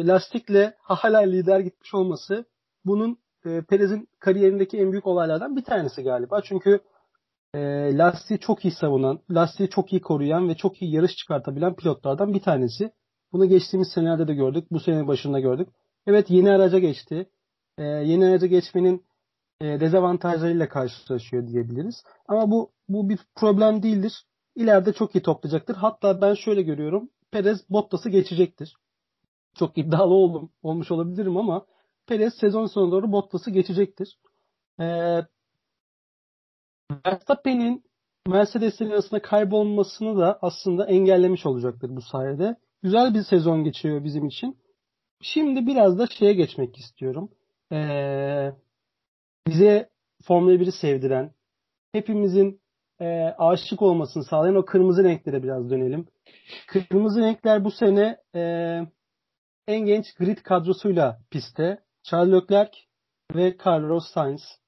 lastikle 0.06 0.74
hala 0.78 1.20
lider 1.20 1.60
gitmiş 1.60 1.94
olması 1.94 2.44
bunun 2.84 3.18
e, 3.46 3.62
Perez'in 3.62 4.08
kariyerindeki 4.18 4.78
en 4.78 4.92
büyük 4.92 5.06
olaylardan 5.06 5.56
bir 5.56 5.64
tanesi 5.64 6.02
galiba. 6.02 6.42
Çünkü 6.42 6.80
e, 7.54 7.58
lastiği 7.98 8.38
çok 8.38 8.64
iyi 8.64 8.70
savunan, 8.70 9.20
lastiği 9.30 9.68
çok 9.70 9.92
iyi 9.92 10.00
koruyan 10.00 10.48
ve 10.48 10.54
çok 10.54 10.82
iyi 10.82 10.94
yarış 10.94 11.16
çıkartabilen 11.16 11.74
pilotlardan 11.74 12.34
bir 12.34 12.40
tanesi. 12.40 12.92
Bunu 13.32 13.48
geçtiğimiz 13.48 13.88
senelerde 13.88 14.28
de 14.28 14.34
gördük. 14.34 14.66
Bu 14.70 14.80
sene 14.80 15.06
başında 15.06 15.40
gördük. 15.40 15.68
Evet 16.06 16.30
yeni 16.30 16.50
araca 16.50 16.78
geçti. 16.78 17.30
E, 17.78 17.82
yeni 17.82 18.26
araca 18.26 18.46
geçmenin 18.46 19.04
e, 19.60 19.80
dezavantajlarıyla 19.80 20.68
karşılaşıyor 20.68 21.46
diyebiliriz. 21.46 22.04
Ama 22.28 22.50
bu 22.50 22.70
bu 22.88 23.08
bir 23.08 23.18
problem 23.34 23.82
değildir. 23.82 24.24
İleride 24.54 24.92
çok 24.92 25.14
iyi 25.14 25.22
toplayacaktır. 25.22 25.74
Hatta 25.74 26.20
ben 26.20 26.34
şöyle 26.34 26.62
görüyorum. 26.62 27.10
Perez 27.30 27.70
Bottas'ı 27.70 28.08
geçecektir. 28.08 28.76
Çok 29.58 29.78
iddialı 29.78 30.14
oldum, 30.14 30.50
olmuş 30.62 30.90
olabilirim 30.90 31.36
ama 31.36 31.66
Perez 32.06 32.34
sezon 32.34 32.66
sonuna 32.66 32.92
doğru 32.92 33.12
Bottas'ı 33.12 33.50
geçecektir. 33.50 34.18
Ee, 34.80 35.20
Verstappen'in 37.06 37.84
Mercedes'in 38.26 38.90
arasında 38.90 39.22
kaybolmasını 39.22 40.18
da 40.18 40.38
aslında 40.42 40.86
engellemiş 40.86 41.46
olacaktır 41.46 41.96
bu 41.96 42.00
sayede. 42.00 42.56
Güzel 42.82 43.14
bir 43.14 43.22
sezon 43.22 43.64
geçiyor 43.64 44.04
bizim 44.04 44.26
için. 44.26 44.58
Şimdi 45.22 45.66
biraz 45.66 45.98
da 45.98 46.06
şeye 46.06 46.32
geçmek 46.32 46.78
istiyorum. 46.78 47.30
Ee, 47.72 48.52
bize 49.46 49.90
Formula 50.24 50.54
1'i 50.54 50.72
sevdiren, 50.72 51.32
hepimizin 51.92 52.60
e, 53.00 53.34
aşık 53.38 53.82
olmasını 53.82 54.24
sağlayan 54.24 54.56
o 54.56 54.64
kırmızı 54.64 55.04
renklere 55.04 55.42
biraz 55.42 55.70
dönelim. 55.70 56.06
Kırmızı 56.66 57.20
renkler 57.20 57.64
bu 57.64 57.70
sene 57.70 58.16
e, 58.34 58.42
en 59.68 59.80
genç 59.86 60.14
grid 60.14 60.38
kadrosuyla 60.38 61.20
pistte. 61.30 61.78
Charles 62.02 62.42
Leclerc 62.42 62.78
ve 63.34 63.56
Carlos 63.66 64.06
Sainz. 64.06 64.61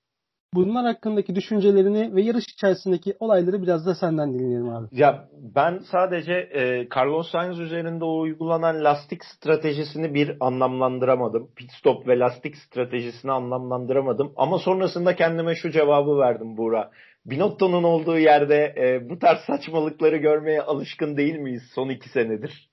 Bunlar 0.55 0.85
hakkındaki 0.85 1.35
düşüncelerini 1.35 2.15
ve 2.15 2.23
yarış 2.23 2.45
içerisindeki 2.45 3.15
olayları 3.21 3.63
biraz 3.63 3.87
da 3.87 3.95
senden 3.95 4.35
dinleyelim 4.35 4.69
abi. 4.69 4.87
Ya 4.93 5.29
ben 5.55 5.79
sadece 5.91 6.33
e, 6.33 6.89
Carlos 6.97 7.31
Sainz 7.31 7.59
üzerinde 7.59 8.05
uygulanan 8.05 8.85
lastik 8.85 9.25
stratejisini 9.25 10.15
bir 10.15 10.37
anlamlandıramadım. 10.41 11.51
Pit 11.57 11.71
stop 11.79 12.09
ve 12.09 12.19
lastik 12.19 12.57
stratejisini 12.57 13.33
anlamlandıramadım. 13.33 14.33
Ama 14.37 14.59
sonrasında 14.59 15.17
kendime 15.17 15.55
şu 15.55 15.71
cevabı 15.71 16.19
verdim 16.19 16.57
Buğra. 16.57 16.91
Binotto'nun 17.27 17.83
olduğu 17.83 18.19
yerde 18.19 18.75
e, 18.77 19.11
bu 19.11 19.19
tarz 19.19 19.39
saçmalıkları 19.39 20.17
görmeye 20.17 20.63
alışkın 20.63 21.17
değil 21.17 21.37
miyiz 21.37 21.63
son 21.75 21.89
iki 21.89 22.09
senedir? 22.09 22.71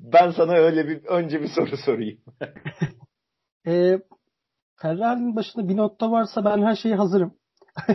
Ben 0.00 0.30
sana 0.30 0.52
öyle 0.52 0.88
bir 0.88 1.04
önce 1.04 1.42
bir 1.42 1.48
soru 1.48 1.76
sorayım. 1.76 2.18
e, 3.66 3.98
Ferrari'nin 4.82 5.36
başında 5.36 5.68
bir 5.68 5.76
notta 5.76 6.10
varsa 6.10 6.44
ben 6.44 6.62
her 6.62 6.76
şeyi 6.76 6.94
hazırım. 6.94 7.34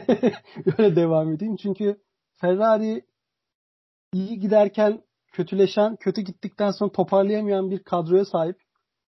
Öyle 0.77 0.95
devam 0.95 1.33
edeyim. 1.33 1.55
Çünkü 1.55 2.01
Ferrari 2.35 3.05
iyi 4.13 4.39
giderken 4.39 5.01
kötüleşen, 5.31 5.95
kötü 5.95 6.21
gittikten 6.21 6.71
sonra 6.71 6.91
toparlayamayan 6.91 7.71
bir 7.71 7.79
kadroya 7.79 8.25
sahip. 8.25 8.57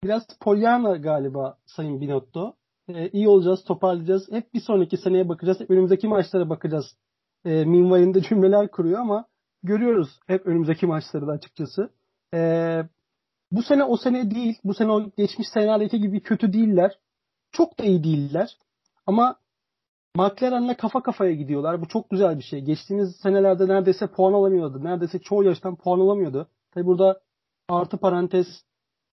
Biraz 0.04 0.24
Pollyanna 0.42 0.96
galiba 0.96 1.58
Sayın 1.66 2.02
Binotto. 2.02 2.56
Ee, 2.90 3.10
iyi 3.10 3.30
olacağız, 3.30 3.64
toparlayacağız. 3.64 4.32
Hep 4.32 4.54
bir 4.54 4.62
sonraki 4.62 4.98
seneye 4.98 5.30
bakacağız. 5.30 5.60
Hep 5.60 5.70
önümüzdeki 5.70 6.08
maçlara 6.08 6.50
bakacağız. 6.50 6.86
Ee, 7.46 7.66
minvalinde 7.66 8.22
cümleler 8.22 8.72
kuruyor 8.72 9.00
ama 9.00 9.26
görüyoruz 9.64 10.20
hep 10.28 10.46
önümüzdeki 10.46 10.86
maçları 10.86 11.28
da 11.28 11.32
açıkçası. 11.32 11.90
Ee, 12.34 12.84
bu 13.52 13.64
sene 13.64 13.84
o 13.84 13.98
sene 13.98 14.32
değil. 14.32 14.56
Bu 14.64 14.74
sene 14.74 14.92
o 14.92 15.12
geçmiş 15.18 15.48
senelerdeki 15.54 16.00
gibi 16.02 16.22
kötü 16.22 16.54
değiller. 16.54 17.00
Çok 17.52 17.80
da 17.80 17.84
iyi 17.84 18.04
değiller. 18.04 18.58
Ama 19.06 19.36
McLaren'le 20.16 20.74
kafa 20.74 21.04
kafaya 21.04 21.34
gidiyorlar. 21.34 21.82
Bu 21.82 21.88
çok 21.88 22.10
güzel 22.10 22.38
bir 22.38 22.44
şey. 22.44 22.62
Geçtiğimiz 22.62 23.16
senelerde 23.16 23.68
neredeyse 23.68 24.08
puan 24.08 24.34
alamıyordu. 24.34 24.84
Neredeyse 24.84 25.20
çoğu 25.20 25.44
yarıştan 25.44 25.76
puan 25.76 26.00
alamıyordu. 26.00 26.48
Tabi 26.72 26.86
burada 26.86 27.22
artı 27.70 27.98
parantez 27.98 28.48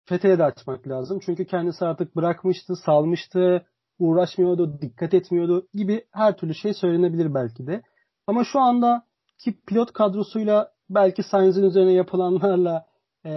Fethel'e 0.05 0.39
de 0.39 0.45
açmak 0.45 0.89
lazım. 0.89 1.21
Çünkü 1.27 1.47
kendisi 1.47 1.85
artık 1.85 2.17
bırakmıştı, 2.17 2.77
salmıştı, 2.77 3.67
uğraşmıyordu, 3.99 4.81
dikkat 4.81 5.15
etmiyordu 5.15 5.69
gibi 5.75 6.05
her 6.11 6.37
türlü 6.37 6.55
şey 6.55 6.75
söylenebilir 6.75 7.35
belki 7.35 7.67
de. 7.67 7.83
Ama 8.27 8.45
şu 8.45 8.61
anda 8.61 9.07
ki 9.39 9.61
pilot 9.67 9.93
kadrosuyla 9.93 10.73
belki 10.91 11.23
Sainz'in 11.23 11.63
üzerine 11.63 11.93
yapılanlarla 11.93 12.87
e, 13.27 13.33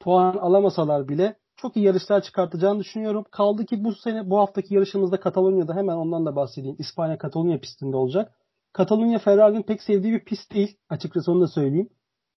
puan 0.00 0.36
alamasalar 0.36 1.08
bile 1.08 1.36
çok 1.58 1.76
iyi 1.76 1.86
yarışlar 1.86 2.22
çıkartacağını 2.22 2.80
düşünüyorum. 2.80 3.24
Kaldı 3.30 3.66
ki 3.66 3.84
bu 3.84 3.94
sene 3.94 4.30
bu 4.30 4.38
haftaki 4.38 4.74
yarışımızda 4.74 5.20
Katalonya'da 5.20 5.74
hemen 5.74 5.96
ondan 5.96 6.26
da 6.26 6.36
bahsedeyim. 6.36 6.76
İspanya 6.78 7.18
Katalunya 7.18 7.60
pistinde 7.60 7.96
olacak. 7.96 8.32
Katalunya 8.72 9.18
Ferrari'nin 9.18 9.62
pek 9.62 9.82
sevdiği 9.82 10.12
bir 10.12 10.24
pist 10.24 10.54
değil. 10.54 10.76
Açıkçası 10.88 11.32
onu 11.32 11.40
da 11.40 11.46
söyleyeyim. 11.46 11.88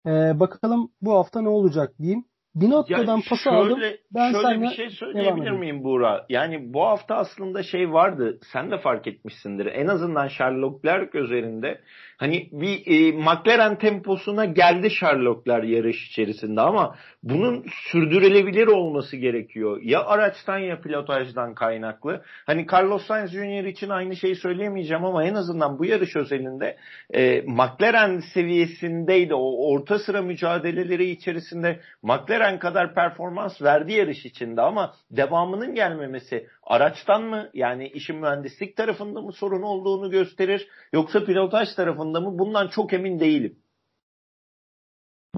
Ee, 0.07 0.41
bakalım 0.41 0.93
bu 1.03 1.13
hafta 1.13 1.43
ne 1.43 1.49
olacak 1.49 1.99
diyeyim. 1.99 2.25
Binotto'dan 2.55 3.21
pası 3.29 3.43
şöyle, 3.43 3.57
aldım. 3.57 3.81
Ben 4.15 4.33
şöyle 4.33 4.63
bir 4.63 4.69
şey 4.69 4.91
söyleyebilir 4.91 5.51
miyim 5.51 5.85
Buğra? 5.85 6.27
Yani 6.29 6.75
bu 6.75 6.83
hafta 6.87 7.17
aslında 7.17 7.63
şey 7.63 7.93
vardı. 7.93 8.39
Sen 8.53 8.71
de 8.71 8.79
fark 8.79 9.07
etmişsindir. 9.07 9.67
En 9.67 9.87
azından 9.87 10.29
Sherlock 10.29 10.85
Leclerc 10.85 11.19
üzerinde 11.19 11.81
hani 12.17 12.49
bir 12.53 12.83
e, 12.87 13.13
McLaren 13.13 13.79
temposuna 13.79 14.45
geldi 14.45 14.91
Sherlockler 14.91 15.63
yarış 15.63 16.09
içerisinde 16.09 16.61
ama 16.61 16.97
bunun 17.23 17.65
sürdürülebilir 17.91 18.67
olması 18.67 19.17
gerekiyor. 19.17 19.81
Ya 19.83 20.05
araçtan 20.05 20.59
ya 20.59 20.81
pilotajdan 20.81 21.55
kaynaklı. 21.55 22.23
Hani 22.47 22.67
Carlos 22.73 23.07
Sainz 23.07 23.31
Jr. 23.31 23.65
için 23.65 23.89
aynı 23.89 24.17
şeyi 24.17 24.37
söyleyemeyeceğim 24.37 25.05
ama 25.05 25.25
en 25.25 25.35
azından 25.35 25.79
bu 25.79 25.85
yarış 25.85 26.17
özelinde 26.17 26.77
e, 27.15 27.41
McLaren 27.41 28.21
seviyesindeydi. 28.35 29.35
O 29.35 29.73
orta 29.73 29.99
sıra 29.99 30.23
mücadeleleri 30.23 31.11
içerisinde 31.11 31.81
McLaren 32.03 32.40
kadar 32.59 32.95
performans 32.95 33.63
verdi 33.63 33.93
yarış 33.93 34.27
içinde 34.27 34.63
ama 34.63 34.95
devamının 35.11 35.75
gelmemesi 35.75 36.47
araçtan 36.63 37.23
mı 37.23 37.51
yani 37.55 37.89
işin 37.89 38.17
mühendislik 38.17 38.77
tarafında 38.77 39.21
mı 39.21 39.33
sorun 39.33 39.63
olduğunu 39.63 40.11
gösterir 40.11 40.69
yoksa 40.93 41.25
pilotaj 41.25 41.75
tarafında 41.75 42.21
mı 42.21 42.39
bundan 42.39 42.69
çok 42.69 42.93
emin 42.93 43.21
değilim. 43.21 43.59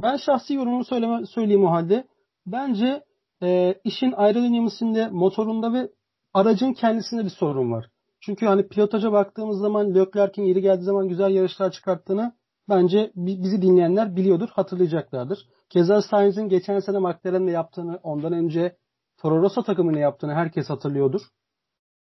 Ben 0.03 0.17
şahsi 0.17 0.55
yorumumu 0.55 0.85
söyleme, 0.85 1.27
söyleyeyim 1.27 1.65
o 1.65 1.71
halde. 1.71 2.05
Bence 2.47 3.05
e, 3.43 3.75
işin 3.85 4.13
aerodinamisinde, 4.17 5.09
motorunda 5.09 5.73
ve 5.73 5.89
aracın 6.35 6.73
kendisinde 6.73 7.25
bir 7.25 7.31
sorun 7.31 7.73
var. 7.73 7.91
Çünkü 8.21 8.47
hani 8.47 8.69
pilotaja 8.69 9.13
baktığımız 9.13 9.59
zaman 9.59 9.95
Leclerc'in 9.95 10.43
yeri 10.43 10.63
geldiği 10.63 10.85
zaman 10.85 11.09
güzel 11.09 11.31
yarışlar 11.31 11.71
çıkarttığını 11.73 12.33
bence 12.69 13.13
bizi 13.17 13.63
dinleyenler 13.63 14.17
biliyordur, 14.17 14.49
hatırlayacaklardır. 14.49 15.39
Keza 15.73 16.03
Sainz'in 16.03 16.49
geçen 16.49 16.79
sene 16.79 16.99
McLaren'le 16.99 17.51
yaptığını, 17.51 18.01
ondan 18.03 18.33
önce 18.33 18.77
Toro 19.19 19.43
Rosso 19.43 19.63
takımını 19.63 19.99
yaptığını 19.99 20.35
herkes 20.35 20.71
hatırlıyordur. 20.71 21.21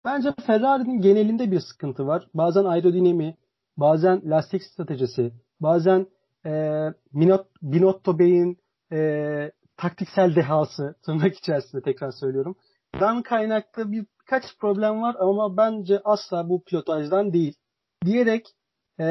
Bence 0.05 0.35
Ferrari'nin 0.47 1.01
genelinde 1.01 1.51
bir 1.51 1.61
sıkıntı 1.61 2.07
var. 2.07 2.29
Bazen 2.35 2.65
aerodinami, 2.65 3.37
bazen 3.77 4.23
lastik 4.25 4.63
stratejisi, 4.63 5.33
bazen 5.61 6.07
e, 6.47 6.51
Binotto 7.63 8.19
Bey'in 8.19 8.59
e, 8.93 9.51
taktiksel 9.77 10.35
dehası 10.37 10.95
tırnak 11.07 11.35
içerisinde 11.35 11.83
tekrar 11.83 12.11
söylüyorum. 12.11 12.57
Dan 13.01 13.23
kaynaklı 13.23 13.93
bir 13.93 14.07
birkaç 14.21 14.59
problem 14.61 15.03
var 15.03 15.17
ama 15.19 15.57
bence 15.57 16.01
asla 16.05 16.49
bu 16.49 16.65
pilotajdan 16.65 17.33
değil. 17.33 17.55
Diyerek 18.05 18.47
e, 19.01 19.07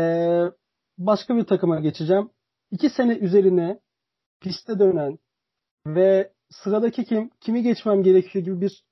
başka 0.97 1.35
bir 1.35 1.43
takıma 1.43 1.79
geçeceğim. 1.79 2.29
İki 2.71 2.89
sene 2.89 3.17
üzerine 3.17 3.79
piste 4.41 4.79
dönen 4.79 5.19
ve 5.87 6.31
sıradaki 6.49 7.05
kim, 7.05 7.29
kimi 7.41 7.63
geçmem 7.63 8.03
gerekiyor 8.03 8.45
gibi 8.45 8.61
bir 8.61 8.83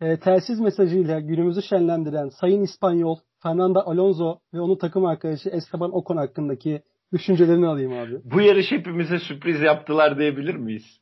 e, 0.00 0.20
telsiz 0.20 0.60
mesajıyla 0.60 1.20
günümüzü 1.20 1.62
şenlendiren 1.62 2.28
Sayın 2.28 2.62
İspanyol 2.62 3.16
Fernando 3.42 3.78
Alonso 3.78 4.38
ve 4.54 4.60
onun 4.60 4.76
takım 4.76 5.04
arkadaşı 5.04 5.48
Esteban 5.48 5.96
Ocon 5.96 6.16
hakkındaki 6.16 6.82
düşüncelerini 7.12 7.66
alayım 7.66 7.92
abi. 7.92 8.20
Bu 8.24 8.40
yarış 8.40 8.70
hepimize 8.70 9.18
sürpriz 9.18 9.60
yaptılar 9.60 10.18
diyebilir 10.18 10.54
miyiz? 10.54 11.00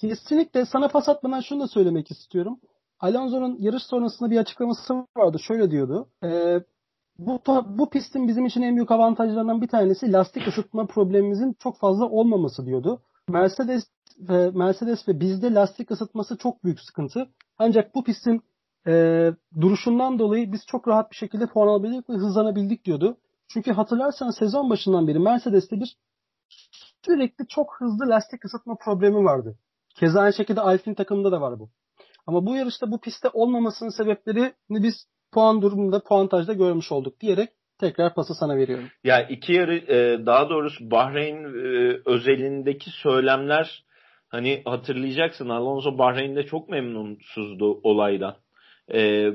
Kesinlikle 0.00 0.64
sana 0.64 0.88
pas 0.88 1.08
atmadan 1.08 1.40
şunu 1.40 1.60
da 1.60 1.68
söylemek 1.68 2.10
istiyorum. 2.10 2.60
Alonso'nun 3.00 3.56
yarış 3.60 3.82
sonrasında 3.82 4.30
bir 4.30 4.38
açıklaması 4.38 4.94
vardı. 5.16 5.38
Şöyle 5.38 5.70
diyordu. 5.70 6.08
E, 6.24 6.28
bu, 7.18 7.40
bu 7.78 7.90
pistin 7.90 8.28
bizim 8.28 8.46
için 8.46 8.62
en 8.62 8.76
büyük 8.76 8.90
avantajlarından 8.90 9.62
bir 9.62 9.68
tanesi 9.68 10.12
lastik 10.12 10.48
ısıtma 10.48 10.86
problemimizin 10.86 11.56
çok 11.58 11.78
fazla 11.78 12.04
olmaması 12.08 12.66
diyordu. 12.66 13.02
Mercedes 13.28 13.84
ve 14.18 14.50
Mercedes 14.50 15.08
ve 15.08 15.20
bizde 15.20 15.54
lastik 15.54 15.90
ısıtması 15.90 16.36
çok 16.36 16.64
büyük 16.64 16.80
sıkıntı. 16.80 17.28
Ancak 17.58 17.94
bu 17.94 18.04
pistin 18.04 18.42
e, 18.86 18.92
duruşundan 19.60 20.18
dolayı 20.18 20.52
biz 20.52 20.66
çok 20.66 20.88
rahat 20.88 21.10
bir 21.10 21.16
şekilde 21.16 21.46
puan 21.46 21.68
alabildik 21.68 22.10
ve 22.10 22.14
hızlanabildik 22.14 22.84
diyordu. 22.84 23.16
Çünkü 23.48 23.72
hatırlarsan 23.72 24.30
sezon 24.30 24.70
başından 24.70 25.08
beri 25.08 25.18
Mercedes'te 25.18 25.80
bir 25.80 25.96
sürekli 27.04 27.46
çok 27.46 27.76
hızlı 27.78 28.08
lastik 28.08 28.44
ısıtma 28.44 28.76
problemi 28.84 29.24
vardı. 29.24 29.58
Keza 29.94 30.20
aynı 30.20 30.32
şekilde 30.32 30.60
Alpine 30.60 30.94
takımında 30.94 31.32
da 31.32 31.40
var 31.40 31.58
bu. 31.58 31.70
Ama 32.26 32.46
bu 32.46 32.56
yarışta 32.56 32.90
bu 32.90 33.00
pistte 33.00 33.28
olmamasının 33.32 33.90
sebeplerini 33.90 34.54
biz 34.70 34.94
puan 35.32 35.62
durumunda 35.62 36.02
puantajda 36.02 36.52
görmüş 36.52 36.92
olduk 36.92 37.20
diyerek 37.20 37.48
tekrar 37.78 38.14
pası 38.14 38.34
sana 38.34 38.56
veriyorum. 38.56 38.84
Ya 39.04 39.22
iki 39.22 39.52
yarı 39.52 39.76
e, 39.76 40.26
daha 40.26 40.50
doğrusu 40.50 40.90
Bahreyn 40.90 41.44
e, 41.44 42.00
özelindeki 42.06 42.90
söylemler 42.90 43.84
hani 44.28 44.62
hatırlayacaksın 44.64 45.48
Alonso 45.48 45.98
Bahreyn'de 45.98 46.46
çok 46.46 46.68
memnunsuzdu 46.68 47.80
olaydan. 47.82 48.36
E, 48.94 49.30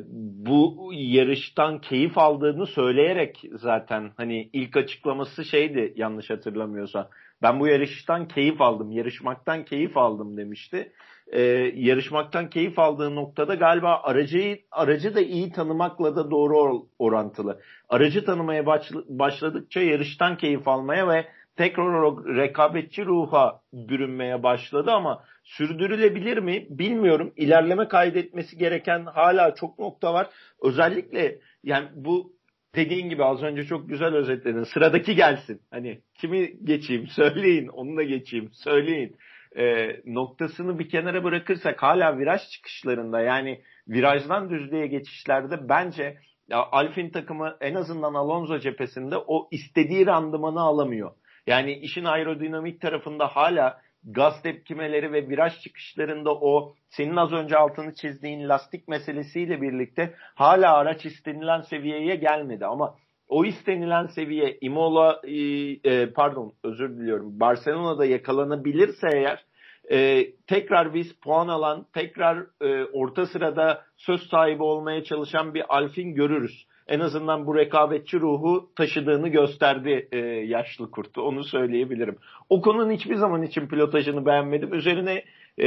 bu 0.45 0.91
yarıştan 0.93 1.81
keyif 1.81 2.17
aldığını 2.17 2.67
söyleyerek 2.67 3.41
zaten 3.51 4.11
hani 4.17 4.49
ilk 4.53 4.77
açıklaması 4.77 5.45
şeydi 5.45 5.93
yanlış 5.95 6.29
hatırlamıyorsa. 6.29 7.09
Ben 7.41 7.59
bu 7.59 7.67
yarıştan 7.67 8.27
keyif 8.27 8.61
aldım, 8.61 8.91
yarışmaktan 8.91 9.65
keyif 9.65 9.97
aldım 9.97 10.37
demişti 10.37 10.91
e, 11.33 11.41
yarışmaktan 11.75 12.49
keyif 12.49 12.79
aldığı 12.79 13.15
noktada 13.15 13.55
galiba 13.55 14.01
aracı 14.03 14.59
aracı 14.71 15.15
da 15.15 15.21
iyi 15.21 15.51
tanımakla 15.51 16.15
da 16.15 16.31
doğru 16.31 16.87
orantılı. 16.99 17.59
Aracı 17.89 18.25
tanımaya 18.25 18.65
başladıkça 19.09 19.81
yarıştan 19.81 20.37
keyif 20.37 20.67
almaya 20.67 21.07
ve 21.07 21.25
tekrar 21.55 21.83
o 21.83 22.35
rekabetçi 22.35 23.05
ruha 23.05 23.61
bürünmeye 23.73 24.43
başladı 24.43 24.91
ama 24.91 25.23
sürdürülebilir 25.43 26.37
mi 26.37 26.65
bilmiyorum. 26.69 27.33
İlerleme 27.35 27.87
kaydetmesi 27.87 28.57
gereken 28.57 29.05
hala 29.05 29.55
çok 29.55 29.79
nokta 29.79 30.13
var. 30.13 30.29
Özellikle 30.61 31.39
yani 31.63 31.87
bu 31.95 32.33
dediğin 32.75 33.09
gibi 33.09 33.23
az 33.23 33.43
önce 33.43 33.63
çok 33.63 33.89
güzel 33.89 34.15
özetledin. 34.15 34.63
Sıradaki 34.63 35.15
gelsin. 35.15 35.61
Hani 35.71 36.01
kimi 36.21 36.53
geçeyim 36.63 37.07
söyleyin, 37.07 37.67
onu 37.67 37.97
da 37.97 38.03
geçeyim 38.03 38.49
söyleyin 38.53 39.15
e, 39.57 39.95
noktasını 40.05 40.79
bir 40.79 40.89
kenara 40.89 41.23
bırakırsak 41.23 41.83
hala 41.83 42.17
viraj 42.17 42.41
çıkışlarında 42.49 43.21
yani 43.21 43.61
virajdan 43.87 44.49
düzlüğe 44.49 44.87
geçişlerde 44.87 45.69
bence 45.69 46.17
ya 46.49 46.67
Alfin 46.71 47.09
takımı 47.09 47.57
en 47.61 47.75
azından 47.75 48.13
Alonso 48.13 48.59
cephesinde 48.59 49.17
o 49.17 49.47
istediği 49.51 50.05
randımanı 50.05 50.61
alamıyor. 50.61 51.11
Yani 51.47 51.73
işin 51.73 52.05
aerodinamik 52.05 52.81
tarafında 52.81 53.27
hala 53.27 53.81
gaz 54.03 54.41
tepkimeleri 54.41 55.11
ve 55.13 55.29
viraj 55.29 55.59
çıkışlarında 55.59 56.35
o 56.35 56.75
senin 56.89 57.15
az 57.15 57.31
önce 57.31 57.57
altını 57.57 57.95
çizdiğin 57.95 58.49
lastik 58.49 58.87
meselesiyle 58.87 59.61
birlikte 59.61 60.13
hala 60.35 60.73
araç 60.73 61.05
istenilen 61.05 61.61
seviyeye 61.61 62.15
gelmedi 62.15 62.65
ama 62.65 62.95
o 63.29 63.45
istenilen 63.45 64.05
seviye 64.05 64.57
Imola 64.61 65.21
e, 65.23 65.37
e, 65.83 66.09
pardon 66.09 66.53
özür 66.63 66.89
diliyorum 66.97 67.39
Barcelona'da 67.39 68.05
yakalanabilirse 68.05 69.07
eğer 69.13 69.45
e, 69.91 70.27
tekrar 70.47 70.93
biz 70.93 71.13
puan 71.13 71.47
alan 71.47 71.85
tekrar 71.93 72.37
e, 72.61 72.83
orta 72.83 73.25
sırada 73.25 73.81
söz 73.97 74.21
sahibi 74.21 74.63
olmaya 74.63 75.03
çalışan 75.03 75.53
bir 75.53 75.75
Alfin 75.75 76.13
görürüz. 76.13 76.65
En 76.87 76.99
azından 76.99 77.47
bu 77.47 77.55
rekabetçi 77.55 78.19
ruhu 78.19 78.69
taşıdığını 78.75 79.27
gösterdi 79.27 80.07
e, 80.11 80.17
yaşlı 80.27 80.91
kurtu. 80.91 81.21
Onu 81.21 81.43
söyleyebilirim. 81.43 82.17
O 82.49 82.61
konunun 82.61 82.91
hiçbir 82.91 83.15
zaman 83.15 83.43
için 83.43 83.67
pilotajını 83.67 84.25
beğenmedim. 84.25 84.73
Üzerine 84.73 85.23
e, 85.59 85.65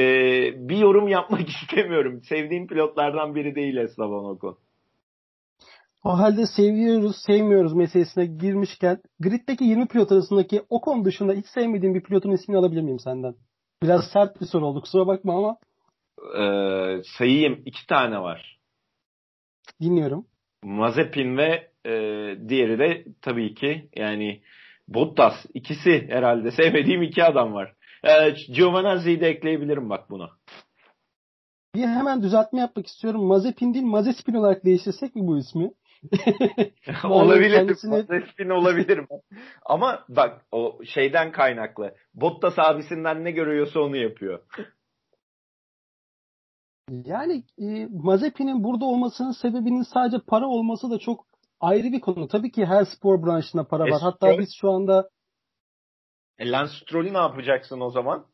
bir 0.68 0.76
yorum 0.76 1.08
yapmak 1.08 1.48
istemiyorum. 1.62 2.20
Sevdiğim 2.22 2.66
pilotlardan 2.66 3.34
biri 3.34 3.54
değil 3.54 3.76
Esteban 3.76 4.24
Ocon. 4.24 4.58
O 6.06 6.18
halde 6.18 6.46
seviyoruz, 6.46 7.16
sevmiyoruz 7.26 7.72
meselesine 7.72 8.26
girmişken 8.26 8.98
griddeki 9.20 9.64
20 9.64 9.86
pilot 9.88 10.12
arasındaki 10.12 10.62
o 10.70 10.80
konu 10.80 11.04
dışında 11.04 11.32
hiç 11.32 11.46
sevmediğim 11.46 11.94
bir 11.94 12.02
pilotun 12.02 12.30
ismini 12.30 12.58
alabilir 12.58 12.82
miyim 12.82 12.98
senden? 12.98 13.34
Biraz 13.82 14.04
sert 14.12 14.40
bir 14.40 14.46
soru 14.46 14.66
oldu 14.66 14.80
kusura 14.80 15.06
bakma 15.06 15.38
ama. 15.38 15.56
Ee, 16.38 17.02
sayayım. 17.18 17.62
iki 17.64 17.86
tane 17.86 18.20
var. 18.20 18.58
Dinliyorum. 19.80 20.26
Mazepin 20.64 21.36
ve 21.36 21.70
e, 21.86 21.92
diğeri 22.48 22.78
de 22.78 23.04
tabii 23.22 23.54
ki 23.54 23.88
yani 23.96 24.42
Bottas. 24.88 25.34
ikisi 25.54 26.06
herhalde. 26.08 26.50
Sevmediğim 26.50 27.02
iki 27.02 27.24
adam 27.24 27.52
var. 27.52 27.74
Ee, 28.04 28.34
Giovanazzi'yi 28.52 29.20
de 29.20 29.28
ekleyebilirim 29.28 29.90
bak 29.90 30.10
buna. 30.10 30.30
Bir 31.74 31.82
hemen 31.82 32.22
düzeltme 32.22 32.60
yapmak 32.60 32.86
istiyorum. 32.86 33.24
Mazepin 33.24 33.74
değil 33.74 33.84
Mazepin 33.84 34.34
olarak 34.34 34.64
değiştirsek 34.64 35.16
mi 35.16 35.26
bu 35.26 35.38
ismi? 35.38 35.70
olabilir. 37.04 37.54
Kendisini... 37.54 37.90
Mazepin 37.90 38.48
olabilir. 38.50 39.00
Ama 39.66 40.04
bak 40.08 40.46
o 40.52 40.78
şeyden 40.84 41.32
kaynaklı. 41.32 41.94
Bottas 42.14 42.58
abisinden 42.58 43.24
ne 43.24 43.30
görüyorsa 43.30 43.80
onu 43.80 43.96
yapıyor. 43.96 44.40
Yani 46.90 47.44
e, 47.58 47.86
Mazepin'in 47.86 48.64
burada 48.64 48.84
olmasının 48.84 49.32
sebebinin 49.32 49.82
sadece 49.94 50.18
para 50.26 50.46
olması 50.46 50.90
da 50.90 50.98
çok 50.98 51.26
ayrı 51.60 51.92
bir 51.92 52.00
konu. 52.00 52.28
Tabii 52.28 52.50
ki 52.50 52.66
her 52.66 52.84
spor 52.84 53.26
branşında 53.26 53.64
para 53.64 53.88
e, 53.88 53.90
var. 53.90 54.00
Hatta 54.00 54.38
biz 54.38 54.48
şu 54.60 54.70
anda 54.70 55.10
e, 56.38 56.50
Lance 56.50 56.72
Stroll'ü 56.82 57.12
ne 57.12 57.18
yapacaksın 57.18 57.80
o 57.80 57.90
zaman? 57.90 58.26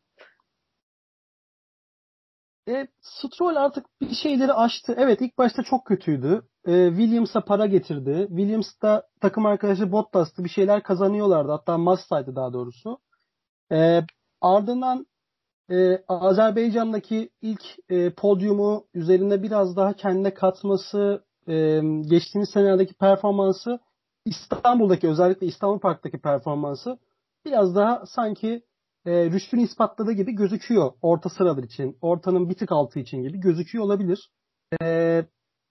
E, 2.68 2.86
Stroll 3.00 3.56
artık 3.56 3.86
bir 4.00 4.14
şeyleri 4.14 4.52
aştı. 4.52 4.94
Evet 4.98 5.20
ilk 5.20 5.38
başta 5.38 5.62
çok 5.62 5.86
kötüydü. 5.86 6.42
E, 6.66 6.88
Williams'a 6.88 7.40
para 7.40 7.66
getirdi. 7.66 8.26
Williams 8.28 8.80
da 8.82 9.06
takım 9.20 9.46
arkadaşı 9.46 9.92
Bottas'tı. 9.92 10.44
Bir 10.44 10.48
şeyler 10.48 10.82
kazanıyorlardı. 10.82 11.52
Hatta 11.52 11.78
Massa'ydı 11.78 12.36
daha 12.36 12.52
doğrusu. 12.52 12.98
E, 13.72 14.00
ardından 14.40 15.06
e, 15.70 16.04
Azerbaycan'daki 16.08 17.30
ilk 17.42 17.62
e, 17.88 18.14
podyumu 18.14 18.86
üzerinde 18.94 19.42
biraz 19.42 19.76
daha 19.76 19.92
kendine 19.92 20.34
katması, 20.34 21.24
e, 21.48 21.80
geçtiğimiz 22.08 22.50
senelerdeki 22.50 22.94
performansı, 22.94 23.80
İstanbul'daki 24.24 25.08
özellikle 25.08 25.46
İstanbul 25.46 25.80
Park'taki 25.80 26.18
performansı 26.18 26.98
biraz 27.44 27.76
daha 27.76 28.06
sanki 28.06 28.62
e, 29.06 29.30
rüştünü 29.30 29.62
ispatladığı 29.62 30.12
gibi 30.12 30.32
gözüküyor 30.32 30.92
orta 31.02 31.28
sıralar 31.28 31.62
için. 31.62 31.98
Ortanın 32.00 32.48
bir 32.48 32.54
tık 32.54 32.72
altı 32.72 33.00
için 33.00 33.22
gibi 33.22 33.40
gözüküyor 33.40 33.84
olabilir. 33.84 34.30
E, 34.82 35.26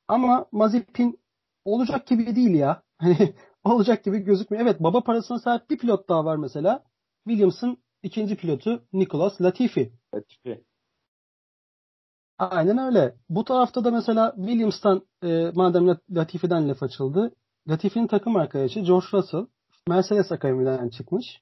ama 0.07 0.45
Mazepin 0.51 1.19
olacak 1.65 2.07
gibi 2.07 2.35
değil 2.35 2.55
ya. 2.55 2.83
Hani 2.97 3.35
olacak 3.63 4.03
gibi 4.03 4.19
gözükmüyor. 4.19 4.63
Evet 4.63 4.79
baba 4.79 5.03
parasına 5.03 5.39
sahip 5.39 5.69
bir 5.69 5.77
pilot 5.77 6.09
daha 6.09 6.25
var 6.25 6.35
mesela. 6.35 6.83
Williams'ın 7.27 7.77
ikinci 8.03 8.35
pilotu 8.35 8.83
Nicholas 8.93 9.41
Latifi. 9.41 9.93
Latifi. 10.15 10.63
Aynen 12.37 12.77
öyle. 12.77 13.15
Bu 13.29 13.43
tarafta 13.43 13.83
da 13.83 13.91
mesela 13.91 14.33
Williams'tan 14.35 15.07
e, 15.23 15.51
madem 15.55 15.97
Latifi'den 16.11 16.69
laf 16.69 16.83
açıldı. 16.83 17.35
Latifi'nin 17.69 18.07
takım 18.07 18.35
arkadaşı 18.35 18.79
George 18.79 19.05
Russell 19.13 19.45
Mercedes 19.87 20.31
akademiden 20.31 20.89
çıkmış. 20.89 21.41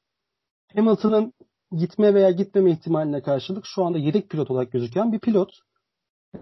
Hamilton'ın 0.75 1.33
gitme 1.71 2.13
veya 2.13 2.31
gitmeme 2.31 2.71
ihtimaline 2.71 3.21
karşılık 3.21 3.65
şu 3.65 3.85
anda 3.85 3.97
yedek 3.97 4.29
pilot 4.29 4.51
olarak 4.51 4.71
gözüken 4.71 5.11
bir 5.11 5.19
pilot. 5.19 5.49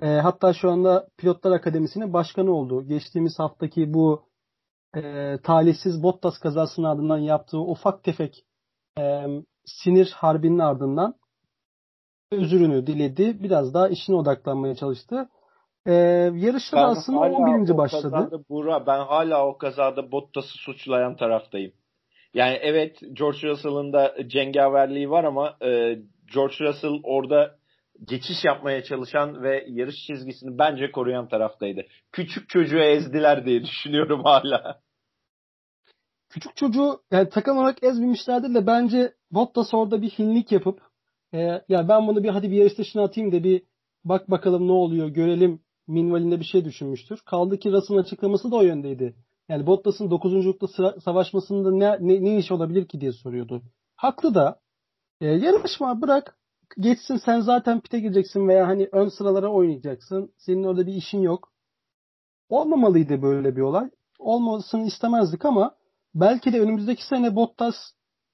E, 0.02 0.08
hatta 0.08 0.54
şu 0.54 0.72
anda 0.72 1.08
Pilotlar 1.18 1.52
Akademisi'nin 1.52 2.13
başkanı 2.13 2.52
oldu. 2.52 2.88
Geçtiğimiz 2.88 3.40
haftaki 3.40 3.94
bu 3.94 4.28
e, 4.96 5.34
talihsiz 5.44 6.04
Bottas 6.04 6.40
kazasının 6.40 6.88
ardından 6.88 7.18
yaptığı 7.18 7.60
ufak 7.60 8.04
tefek 8.04 8.46
e, 9.00 9.26
sinir 9.66 10.12
harbinin 10.16 10.60
ardından 10.60 11.16
özürünü 12.32 12.88
diledi. 12.88 13.44
Biraz 13.44 13.74
daha 13.74 13.88
işine 13.88 14.16
odaklanmaya 14.16 14.76
çalıştı. 14.76 15.30
Ee, 15.88 15.94
yarışta 16.36 16.78
da 16.78 16.86
aslında 16.86 17.20
11. 17.20 17.78
başladı. 17.78 18.12
Kazada, 18.12 18.50
Buğra, 18.50 18.86
ben 18.88 19.00
hala 19.00 19.48
o 19.48 19.58
kazada 19.58 20.12
Bottas'ı 20.12 20.58
suçlayan 20.58 21.16
taraftayım. 21.16 21.72
Yani 22.38 22.60
evet 22.62 23.00
George 23.13 23.47
Russell'ın 23.47 23.93
da 23.93 24.15
cengaverliği 24.28 25.10
var 25.10 25.23
ama 25.23 25.58
e, 25.62 26.00
George 26.34 26.56
Russell 26.60 27.00
orada 27.04 27.56
geçiş 28.04 28.45
yapmaya 28.45 28.84
çalışan 28.84 29.43
ve 29.43 29.65
yarış 29.67 29.95
çizgisini 29.95 30.58
bence 30.58 30.91
koruyan 30.91 31.28
taraftaydı. 31.28 31.86
Küçük 32.12 32.50
çocuğu 32.50 32.80
ezdiler 32.80 33.45
diye 33.45 33.63
düşünüyorum 33.63 34.23
hala. 34.23 34.82
Küçük 36.30 36.56
çocuğu 36.56 37.02
yani 37.12 37.30
takım 37.30 37.58
olarak 37.58 37.84
ezmemişlerdir 37.84 38.56
de 38.56 38.67
bence 38.67 39.13
Bottas 39.32 39.73
orada 39.73 40.02
bir 40.02 40.10
hinlik 40.10 40.52
yapıp 40.52 40.82
e, 41.34 41.39
ya 41.69 41.89
ben 41.89 42.08
bunu 42.08 42.23
bir 42.23 42.30
hadi 42.30 42.52
bir 42.52 42.58
yarış 42.58 42.78
dışına 42.78 43.04
atayım 43.04 43.32
da 43.32 43.43
bir 43.43 43.62
bak 44.06 44.32
bakalım 44.32 44.67
ne 44.67 44.71
oluyor 44.71 45.08
görelim 45.08 45.60
minvalinde 45.88 46.39
bir 46.39 46.45
şey 46.45 46.65
düşünmüştür. 46.65 47.19
Kaldı 47.26 47.60
ki 47.60 47.71
Russell'ın 47.71 48.02
açıklaması 48.02 48.52
da 48.52 48.56
o 48.56 48.62
yöndeydi. 48.62 49.15
Yani 49.49 49.67
Bottas'ın 49.67 50.12
9. 50.12 50.45
lukta 50.45 50.67
savaşmasında 50.99 51.71
ne, 51.71 51.97
ne, 51.99 52.23
ne 52.23 52.38
iş 52.38 52.51
olabilir 52.51 52.88
ki 52.88 53.01
diye 53.01 53.12
soruyordu. 53.12 53.62
Haklı 53.95 54.36
da. 54.36 54.60
E, 55.21 55.25
yarışma 55.25 56.01
bırak 56.01 56.38
geçsin 56.79 57.17
sen 57.17 57.39
zaten 57.39 57.79
pite 57.81 57.99
gireceksin 57.99 58.47
veya 58.47 58.67
hani 58.67 58.89
ön 58.91 59.07
sıralara 59.07 59.47
oynayacaksın. 59.51 60.33
Senin 60.38 60.63
orada 60.63 60.88
bir 60.88 60.93
işin 60.93 61.21
yok. 61.21 61.51
Olmamalıydı 62.49 63.21
böyle 63.21 63.55
bir 63.55 63.62
olay. 63.62 63.89
Olmasını 64.19 64.88
istemezdik 64.88 65.45
ama 65.45 65.75
belki 66.15 66.53
de 66.53 66.62
önümüzdeki 66.62 67.07
sene 67.07 67.36
Bottas 67.36 67.75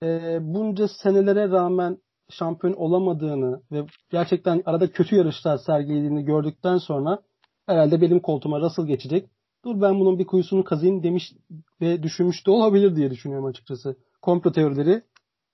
e, 0.04 0.38
bunca 0.42 0.88
senelere 0.88 1.50
rağmen 1.50 1.98
şampiyon 2.30 2.74
olamadığını 2.74 3.62
ve 3.72 3.86
gerçekten 4.10 4.62
arada 4.66 4.92
kötü 4.92 5.16
yarışlar 5.16 5.58
sergilediğini 5.58 6.26
gördükten 6.26 6.78
sonra 6.78 7.20
herhalde 7.66 8.02
benim 8.02 8.20
koltuğuma 8.20 8.60
Russell 8.60 8.86
geçecek. 8.86 9.30
Dur 9.66 9.82
ben 9.82 10.00
bunun 10.00 10.20
bir 10.20 10.26
kuyusunu 10.26 10.64
kazayım 10.64 11.04
demiş 11.04 11.34
ve 11.82 12.04
düşünmüş 12.04 12.46
de 12.48 12.52
olabilir 12.52 12.96
diye 12.96 13.12
düşünüyorum 13.12 13.46
açıkçası. 13.46 13.96
Komplo 14.22 14.52
teorileri 14.52 15.02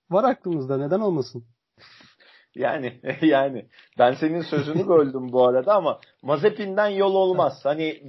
var 0.09 0.23
aklımızda. 0.23 0.77
Neden 0.77 0.99
olmasın? 0.99 1.43
Yani 2.55 2.99
yani 3.21 3.65
ben 3.99 4.13
senin 4.13 4.41
sözünü 4.41 4.87
böldüm 4.87 5.31
bu 5.31 5.47
arada 5.47 5.73
ama 5.73 5.99
Mazepin'den 6.23 6.87
yol 6.87 7.15
olmaz. 7.15 7.59
Hani 7.63 8.03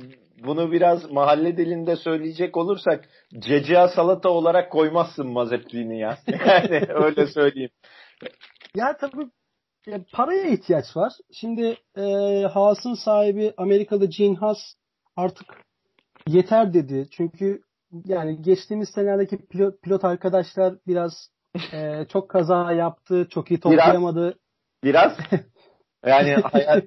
bunu 0.44 0.72
biraz 0.72 1.10
mahalle 1.10 1.56
dilinde 1.56 1.96
söyleyecek 1.96 2.56
olursak 2.56 3.08
cecia 3.38 3.88
salata 3.88 4.28
olarak 4.28 4.72
koymazsın 4.72 5.26
Mazepin'i 5.26 5.98
ya. 5.98 6.18
Yani 6.46 6.86
öyle 6.88 7.26
söyleyeyim. 7.26 7.70
Ya 8.74 8.96
tabii 8.96 9.30
e, 9.88 10.04
paraya 10.12 10.44
ihtiyaç 10.44 10.96
var. 10.96 11.12
Şimdi 11.32 11.76
e, 11.96 12.02
Haas'ın 12.52 12.94
sahibi 12.94 13.54
Amerikalı 13.56 14.06
Gene 14.06 14.36
Haas 14.36 14.58
artık 15.16 15.46
yeter 16.28 16.74
dedi. 16.74 17.06
Çünkü 17.11 17.62
yani 18.04 18.42
geçtiğimiz 18.42 18.88
senelerdeki 18.88 19.38
pilot, 19.46 19.83
pilot 19.83 20.04
arkadaşlar 20.04 20.74
biraz 20.87 21.30
e, 21.72 22.04
çok 22.12 22.28
kaza 22.28 22.72
yaptı, 22.72 23.26
çok 23.30 23.50
iyi 23.50 23.61
toplayamadı. 23.61 24.38
Biraz, 24.85 25.18
biraz 25.18 25.40
yani 26.06 26.35
hayal, 26.35 26.80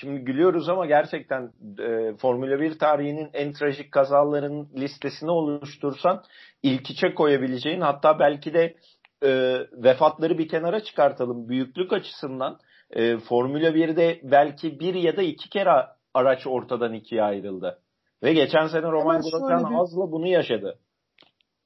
şimdi 0.00 0.20
gülüyoruz 0.20 0.68
ama 0.68 0.86
gerçekten 0.86 1.52
e, 1.78 2.16
Formula 2.16 2.60
1 2.60 2.78
tarihinin 2.78 3.30
en 3.32 3.52
trajik 3.52 3.92
kazaların 3.92 4.68
listesini 4.76 5.30
oluştursan 5.30 6.22
ilk 6.62 6.90
içe 6.90 7.14
koyabileceğin 7.14 7.80
hatta 7.80 8.18
belki 8.18 8.54
de 8.54 8.76
e, 9.22 9.58
vefatları 9.72 10.38
bir 10.38 10.48
kenara 10.48 10.80
çıkartalım. 10.84 11.48
Büyüklük 11.48 11.92
açısından 11.92 12.58
e, 12.90 13.18
Formula 13.18 13.68
1'de 13.68 14.20
belki 14.22 14.80
bir 14.80 14.94
ya 14.94 15.16
da 15.16 15.22
iki 15.22 15.50
kere 15.50 15.86
araç 16.14 16.46
ortadan 16.46 16.92
ikiye 16.92 17.22
ayrıldı. 17.22 17.78
Ve 18.22 18.32
geçen 18.32 18.66
sene 18.66 18.82
Roman 18.82 19.22
Grosjean 19.22 19.70
bir... 19.70 19.74
Az'la 19.74 20.12
bunu 20.12 20.26
yaşadı. 20.26 20.78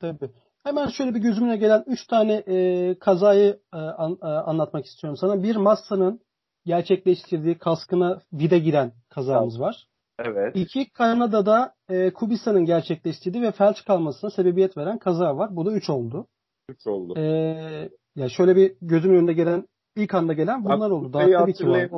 Tabii. 0.00 0.30
Hemen 0.64 0.86
şöyle 0.86 1.14
bir 1.14 1.20
gözümüne 1.20 1.56
gelen 1.56 1.84
üç 1.86 2.06
tane 2.06 2.32
e, 2.32 2.98
kazayı 2.98 3.60
e, 3.74 3.76
an, 3.76 4.18
e, 4.22 4.26
anlatmak 4.26 4.84
istiyorum 4.84 5.16
sana. 5.16 5.42
Bir 5.42 5.56
Massa'nın 5.56 6.20
gerçekleştirdiği 6.64 7.58
kaskına 7.58 8.20
vida 8.32 8.58
giren 8.58 8.92
kazamız 9.08 9.60
var. 9.60 9.86
Evet. 10.18 10.56
İki 10.56 10.90
Kanada'da 10.90 11.74
e, 11.88 12.12
Kubica'nın 12.12 12.64
gerçekleştirdiği 12.64 13.42
ve 13.42 13.52
felç 13.52 13.84
kalmasına 13.84 14.30
sebebiyet 14.30 14.76
veren 14.76 14.98
kaza 14.98 15.36
var. 15.36 15.56
Bu 15.56 15.66
da 15.66 15.72
üç 15.72 15.90
oldu. 15.90 16.26
3 16.68 16.86
oldu. 16.86 17.14
Ee, 17.18 17.90
ya 18.16 18.28
şöyle 18.28 18.56
bir 18.56 18.76
gözüm 18.82 19.14
önünde 19.14 19.32
gelen 19.32 19.68
ilk 19.96 20.14
anda 20.14 20.32
gelen 20.32 20.64
bunlar 20.64 20.80
Bak, 20.80 20.92
oldu. 20.92 21.12
Daha 21.12 21.30
tabii 21.30 21.54
ki 21.54 21.68
var. 21.68 21.90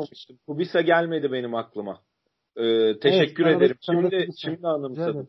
Kubisa 0.47 0.81
gelmedi 0.81 1.33
benim 1.33 1.55
aklıma. 1.55 2.01
Ee, 2.59 2.99
teşekkür 3.01 3.47
evet, 3.47 3.57
ederim. 3.57 3.77
Şimdi 3.81 4.29
şimdi 4.39 4.67
anımsadım. 4.67 5.29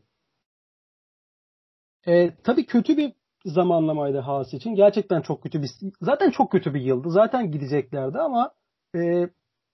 Ee, 2.08 2.34
tabii 2.44 2.65
kötü 2.65 2.98
bir 2.98 3.13
zamanlamaydı 3.46 4.18
Haas 4.18 4.54
için. 4.54 4.76
Gerçekten 4.76 5.22
çok 5.22 5.44
kötü 5.44 5.62
bir 5.62 5.70
zaten 6.02 6.30
çok 6.32 6.52
kötü 6.52 6.74
bir 6.74 6.82
yıldı. 6.82 7.12
Zaten 7.12 7.52
gideceklerdi 7.52 8.20
ama 8.20 8.52
e, 8.96 9.30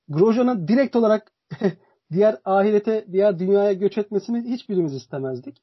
Grosjean'ın 0.07 0.67
direkt 0.67 0.95
olarak 0.95 1.31
diğer 2.11 2.37
ahirete, 2.45 3.05
diğer 3.11 3.39
dünyaya 3.39 3.73
göç 3.73 3.97
etmesini 3.97 4.53
hiçbirimiz 4.53 4.93
istemezdik. 4.93 5.57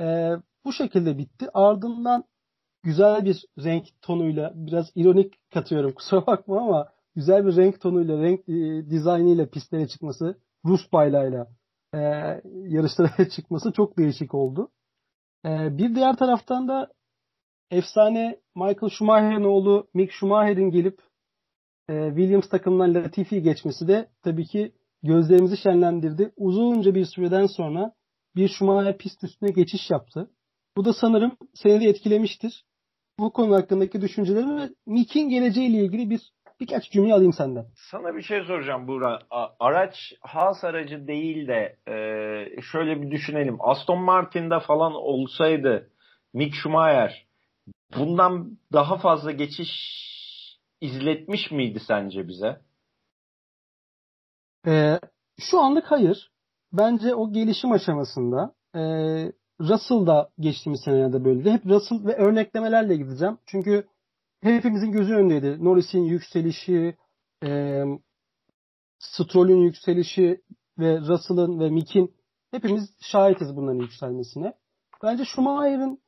E, 0.00 0.30
bu 0.64 0.72
şekilde 0.72 1.18
bitti. 1.18 1.46
Ardından 1.54 2.24
güzel 2.82 3.24
bir 3.24 3.44
renk 3.64 3.86
tonuyla 4.02 4.52
biraz 4.54 4.92
ironik 4.94 5.50
katıyorum 5.50 5.92
kusura 5.94 6.26
bakma 6.26 6.60
ama 6.60 6.88
güzel 7.14 7.46
bir 7.46 7.56
renk 7.56 7.80
tonuyla 7.80 8.22
renk 8.22 8.48
e, 8.48 8.90
dizaynıyla 8.90 9.46
pistlere 9.46 9.88
çıkması 9.88 10.38
Rus 10.64 10.92
bayrağıyla 10.92 11.46
e, 11.94 11.98
yarışlara 12.68 13.28
çıkması 13.36 13.72
çok 13.72 13.98
değişik 13.98 14.34
oldu. 14.34 14.70
E, 15.44 15.78
bir 15.78 15.94
diğer 15.94 16.16
taraftan 16.16 16.68
da 16.68 16.92
efsane 17.70 18.40
Michael 18.54 18.90
Schumacher'in 18.90 19.44
oğlu 19.44 19.88
Mick 19.94 20.12
Schumacher'in 20.12 20.70
gelip 20.70 21.00
e, 21.88 22.08
Williams 22.08 22.48
takımından 22.48 22.94
Latifi 22.94 23.42
geçmesi 23.42 23.88
de 23.88 24.08
tabii 24.22 24.46
ki 24.46 24.72
gözlerimizi 25.02 25.56
şenlendirdi. 25.56 26.32
Uzunca 26.36 26.94
bir 26.94 27.04
süreden 27.04 27.46
sonra 27.46 27.92
bir 28.36 28.48
Schumacher 28.48 28.98
pist 28.98 29.24
üstüne 29.24 29.50
geçiş 29.50 29.90
yaptı. 29.90 30.30
Bu 30.76 30.84
da 30.84 30.92
sanırım 30.92 31.36
seni 31.54 31.80
de 31.80 31.84
etkilemiştir 31.84 32.64
bu 33.18 33.32
konu 33.32 33.54
hakkındaki 33.54 34.00
düşüncelerimi 34.00 34.56
ve 34.56 34.70
Mick'in 34.86 35.28
geleceğiyle 35.28 35.84
ilgili 35.84 36.10
bir 36.10 36.32
birkaç 36.64 36.90
cümle 36.90 37.14
alayım 37.14 37.32
senden. 37.32 37.66
Sana 37.90 38.16
bir 38.16 38.22
şey 38.22 38.44
soracağım 38.44 38.88
Buğra. 38.88 39.18
Araç 39.60 39.94
Haas 40.20 40.64
aracı 40.64 41.06
değil 41.06 41.48
de 41.48 41.76
e, 41.88 41.94
şöyle 42.72 43.02
bir 43.02 43.10
düşünelim. 43.10 43.56
Aston 43.60 43.98
Martin'de 43.98 44.60
falan 44.60 44.92
olsaydı 44.94 45.90
Mick 46.32 46.54
Schumacher 46.54 47.26
bundan 47.98 48.58
daha 48.72 48.98
fazla 48.98 49.32
geçiş 49.32 49.70
izletmiş 50.80 51.50
miydi 51.50 51.80
sence 51.86 52.28
bize? 52.28 52.60
Ee, 54.66 54.98
şu 55.40 55.60
anlık 55.60 55.90
hayır. 55.90 56.30
Bence 56.72 57.14
o 57.14 57.32
gelişim 57.32 57.72
aşamasında 57.72 58.54
e, 58.74 58.80
Russell 59.60 60.06
da 60.06 60.30
geçtiğimiz 60.38 60.80
senelerde 60.80 61.24
böyleydi. 61.24 61.50
Hep 61.50 61.66
Russell 61.66 62.06
ve 62.06 62.16
örneklemelerle 62.16 62.96
gideceğim. 62.96 63.38
Çünkü 63.46 63.86
hepimizin 64.52 64.92
gözü 64.92 65.14
önündeydi. 65.14 65.64
Norris'in 65.64 66.02
yükselişi, 66.04 66.96
e, 67.44 67.82
Stroll'ün 68.98 69.60
yükselişi 69.60 70.42
ve 70.78 71.00
Russell'ın 71.00 71.60
ve 71.60 71.70
Mick'in 71.70 72.14
hepimiz 72.50 72.96
şahitiz 73.00 73.56
bunların 73.56 73.80
yükselmesine. 73.80 74.54
Bence 75.02 75.24
Schumacher'ın 75.24 75.98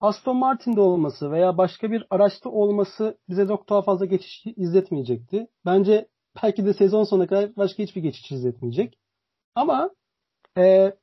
Aston 0.00 0.36
Martin'de 0.36 0.80
olması 0.80 1.30
veya 1.30 1.58
başka 1.58 1.90
bir 1.90 2.06
araçta 2.10 2.50
olması 2.50 3.18
bize 3.28 3.46
çok 3.46 3.68
daha 3.70 3.82
fazla 3.82 4.04
geçiş 4.04 4.46
izletmeyecekti. 4.56 5.46
Bence 5.66 6.08
belki 6.42 6.66
de 6.66 6.74
sezon 6.74 7.04
sonuna 7.04 7.26
kadar 7.26 7.56
başka 7.56 7.82
hiçbir 7.82 8.02
geçiş 8.02 8.32
izletmeyecek. 8.32 8.98
Ama 9.54 9.90
e, 10.58 10.94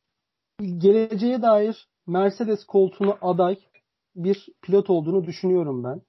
geleceğe 0.77 1.41
dair 1.41 1.87
Mercedes 2.07 2.65
koltuğuna 2.65 3.17
aday 3.21 3.59
bir 4.15 4.47
pilot 4.61 4.89
olduğunu 4.89 5.25
düşünüyorum 5.25 5.83
ben. 5.83 6.01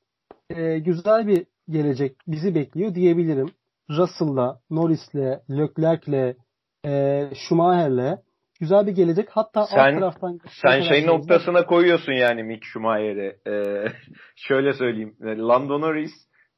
Ee, 0.50 0.78
güzel 0.78 1.26
bir 1.26 1.46
gelecek 1.68 2.16
bizi 2.26 2.54
bekliyor 2.54 2.94
diyebilirim. 2.94 3.50
Russell'la, 3.90 4.60
Norris'le, 4.70 5.42
Leclerc'le, 5.50 6.36
e, 6.84 7.24
Schumacher'le 7.34 8.18
güzel 8.60 8.86
bir 8.86 8.92
gelecek. 8.92 9.28
Hatta 9.30 9.66
sen, 9.66 9.78
alt 9.78 10.00
taraftan 10.00 10.40
sen 10.62 10.80
şey 10.80 11.06
noktasına 11.06 11.66
koyuyorsun 11.66 12.12
yani 12.12 12.42
Mick 12.42 12.64
Schumacher'i. 12.64 13.36
Ee, 13.46 13.86
şöyle 14.36 14.72
söyleyeyim. 14.72 15.16
Lando 15.20 15.80
Norris 15.80 16.12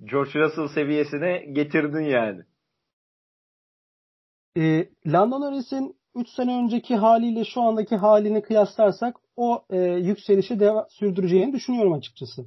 George 0.04 0.40
Russell 0.40 0.68
seviyesine 0.68 1.38
getirdin 1.52 2.04
yani. 2.04 2.42
E, 4.56 4.88
Lando 5.06 5.40
Norris'in 5.40 5.96
3 6.14 6.28
sene 6.28 6.56
önceki 6.56 6.96
haliyle 6.96 7.44
şu 7.44 7.60
andaki 7.60 7.96
halini 7.96 8.42
kıyaslarsak 8.42 9.16
o 9.36 9.64
e, 9.70 9.78
yükselişi 9.80 10.60
de 10.60 10.72
sürdüreceğini 10.88 11.52
düşünüyorum 11.52 11.92
açıkçası. 11.92 12.46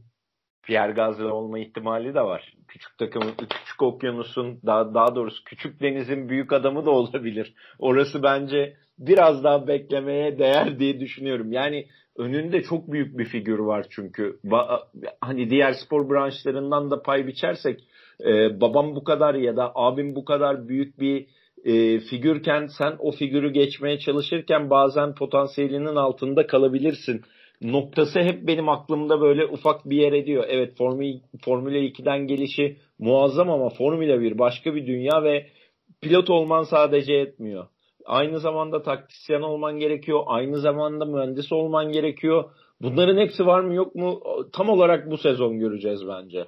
Pierre 0.64 0.92
Gasly 0.92 1.26
olma 1.26 1.60
ihtimali 1.60 2.14
de 2.14 2.22
var. 2.22 2.54
Küçük 2.68 2.98
takımın, 2.98 3.32
küçük 3.32 3.82
okyanusun, 3.82 4.60
daha, 4.66 4.94
daha 4.94 5.16
doğrusu 5.16 5.44
küçük 5.44 5.82
denizin 5.82 6.30
büyük 6.30 6.54
adamı 6.54 6.86
da 6.86 6.92
olabilir. 6.92 7.54
Orası 7.80 8.24
bence 8.24 8.74
biraz 9.00 9.44
daha 9.44 9.68
beklemeye 9.68 10.40
değer 10.40 10.80
diye 10.80 11.00
düşünüyorum. 11.00 11.52
Yani 11.52 11.86
önünde 12.18 12.62
çok 12.62 12.92
büyük 12.92 13.18
bir 13.18 13.26
figür 13.26 13.60
var 13.60 13.86
çünkü. 13.90 14.40
Ba- 14.46 14.84
hani 15.22 15.50
diğer 15.50 15.74
spor 15.74 16.10
branşlarından 16.10 16.92
da 16.92 17.02
pay 17.02 17.28
biçersek 17.28 17.80
e, 18.26 18.62
babam 18.62 18.96
bu 18.96 19.04
kadar 19.04 19.36
ya 19.36 19.58
da 19.58 19.72
abim 19.76 20.16
bu 20.16 20.26
kadar 20.26 20.68
büyük 20.68 21.00
bir 21.00 21.28
e, 21.64 22.00
figürken 22.00 22.68
sen 22.78 22.96
o 23.00 23.12
figürü 23.12 23.54
geçmeye 23.54 24.00
çalışırken 24.00 24.70
bazen 24.70 25.16
potansiyelinin 25.16 25.96
altında 25.96 26.48
kalabilirsin 26.48 27.22
noktası 27.62 28.20
hep 28.20 28.48
benim 28.48 28.70
aklımda 28.70 29.22
böyle 29.22 29.46
ufak 29.46 29.90
bir 29.90 29.98
yer 29.98 30.14
ediyor. 30.14 30.46
Evet 30.48 30.78
Formül, 30.78 31.20
Formula 31.46 31.78
2'den 31.78 32.28
gelişi 32.28 32.78
muazzam 33.00 33.50
ama 33.50 33.70
Formula 33.70 34.22
1 34.22 34.40
başka 34.40 34.76
bir 34.76 34.88
dünya 34.88 35.24
ve 35.24 35.48
pilot 36.02 36.30
olman 36.30 36.64
sadece 36.64 37.14
etmiyor. 37.14 37.68
Aynı 38.06 38.40
zamanda 38.40 38.82
taktisyen 38.82 39.42
olman 39.42 39.80
gerekiyor. 39.80 40.24
Aynı 40.26 40.60
zamanda 40.60 41.06
mühendis 41.06 41.52
olman 41.52 41.92
gerekiyor. 41.92 42.44
Bunların 42.82 43.18
hepsi 43.18 43.46
var 43.46 43.60
mı 43.60 43.74
yok 43.74 43.96
mu? 43.96 44.22
Tam 44.54 44.70
olarak 44.70 45.12
bu 45.12 45.18
sezon 45.18 45.60
göreceğiz 45.60 46.08
bence. 46.08 46.46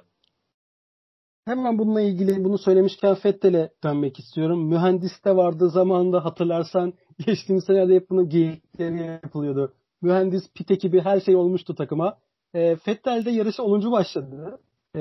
Hemen 1.44 1.78
bununla 1.78 2.00
ilgili 2.00 2.44
bunu 2.44 2.58
söylemişken 2.58 3.14
Fettel'e 3.14 3.70
dönmek 3.84 4.18
istiyorum. 4.18 4.68
Mühendis 4.68 5.24
de 5.24 5.36
vardı 5.36 5.70
zamanında 5.70 6.24
hatırlarsan 6.24 6.92
geçtiğimiz 7.26 7.64
senelerde 7.64 7.94
hep 7.94 8.10
bunun 8.10 8.28
geyikleri 8.28 9.06
yapılıyordu 9.06 9.72
mühendis, 10.02 10.52
pit 10.54 10.70
ekibi 10.70 11.00
her 11.00 11.20
şey 11.20 11.36
olmuştu 11.36 11.74
takıma. 11.74 12.18
E, 12.54 12.76
Fettel 12.76 13.24
de 13.24 13.30
yarışı 13.30 13.62
10. 13.62 13.92
başladı. 13.92 14.60
E, 14.96 15.00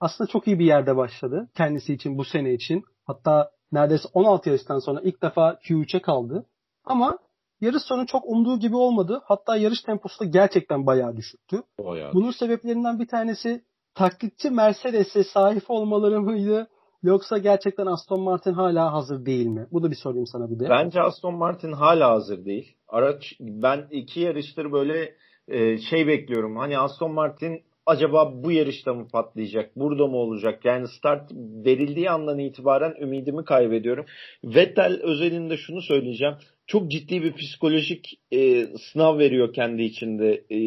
aslında 0.00 0.30
çok 0.30 0.46
iyi 0.46 0.58
bir 0.58 0.64
yerde 0.64 0.96
başladı 0.96 1.48
kendisi 1.56 1.94
için 1.94 2.18
bu 2.18 2.24
sene 2.24 2.52
için. 2.52 2.84
Hatta 3.04 3.50
neredeyse 3.72 4.08
16 4.14 4.48
yarıştan 4.48 4.78
sonra 4.78 5.00
ilk 5.00 5.22
defa 5.22 5.50
Q3'e 5.52 6.02
kaldı. 6.02 6.46
Ama 6.84 7.18
yarış 7.60 7.82
sonu 7.82 8.06
çok 8.06 8.24
umduğu 8.26 8.58
gibi 8.58 8.76
olmadı. 8.76 9.22
Hatta 9.24 9.56
yarış 9.56 9.82
temposu 9.82 10.20
da 10.20 10.24
gerçekten 10.24 10.86
bayağı 10.86 11.16
düşüktü. 11.16 11.62
Bayağı. 11.78 12.12
Bunun 12.14 12.30
sebeplerinden 12.30 12.98
bir 12.98 13.08
tanesi 13.08 13.64
taklitçi 13.94 14.50
Mercedes'e 14.50 15.24
sahip 15.24 15.70
olmaları 15.70 16.20
mıydı? 16.20 16.68
Yoksa 17.02 17.38
gerçekten 17.38 17.86
Aston 17.86 18.20
Martin 18.20 18.52
hala 18.52 18.92
hazır 18.92 19.26
değil 19.26 19.46
mi? 19.46 19.66
Bu 19.72 19.82
da 19.82 19.90
bir 19.90 19.96
sorayım 19.96 20.26
sana 20.26 20.50
bir 20.50 20.58
de. 20.58 20.70
Bence 20.70 21.00
Aston 21.00 21.34
Martin 21.34 21.72
hala 21.72 22.10
hazır 22.10 22.44
değil. 22.44 22.74
Araç 22.88 23.32
ben 23.40 23.86
iki 23.90 24.20
yarıştır 24.20 24.72
böyle 24.72 25.14
e, 25.48 25.78
şey 25.78 26.06
bekliyorum. 26.06 26.56
Hani 26.56 26.78
Aston 26.78 27.12
Martin 27.12 27.62
acaba 27.86 28.32
bu 28.44 28.52
yarışta 28.52 28.94
mı 28.94 29.08
patlayacak? 29.12 29.76
Burada 29.76 30.06
mı 30.06 30.16
olacak? 30.16 30.64
Yani 30.64 30.88
start 30.88 31.32
verildiği 31.64 32.10
andan 32.10 32.38
itibaren 32.38 32.94
ümidimi 33.00 33.44
kaybediyorum. 33.44 34.06
Vettel 34.44 35.00
özelinde 35.02 35.56
şunu 35.56 35.82
söyleyeceğim. 35.82 36.34
Çok 36.66 36.90
ciddi 36.90 37.22
bir 37.22 37.32
psikolojik 37.32 38.20
e, 38.32 38.66
sınav 38.92 39.18
veriyor 39.18 39.52
kendi 39.52 39.82
içinde 39.82 40.44
e, 40.50 40.58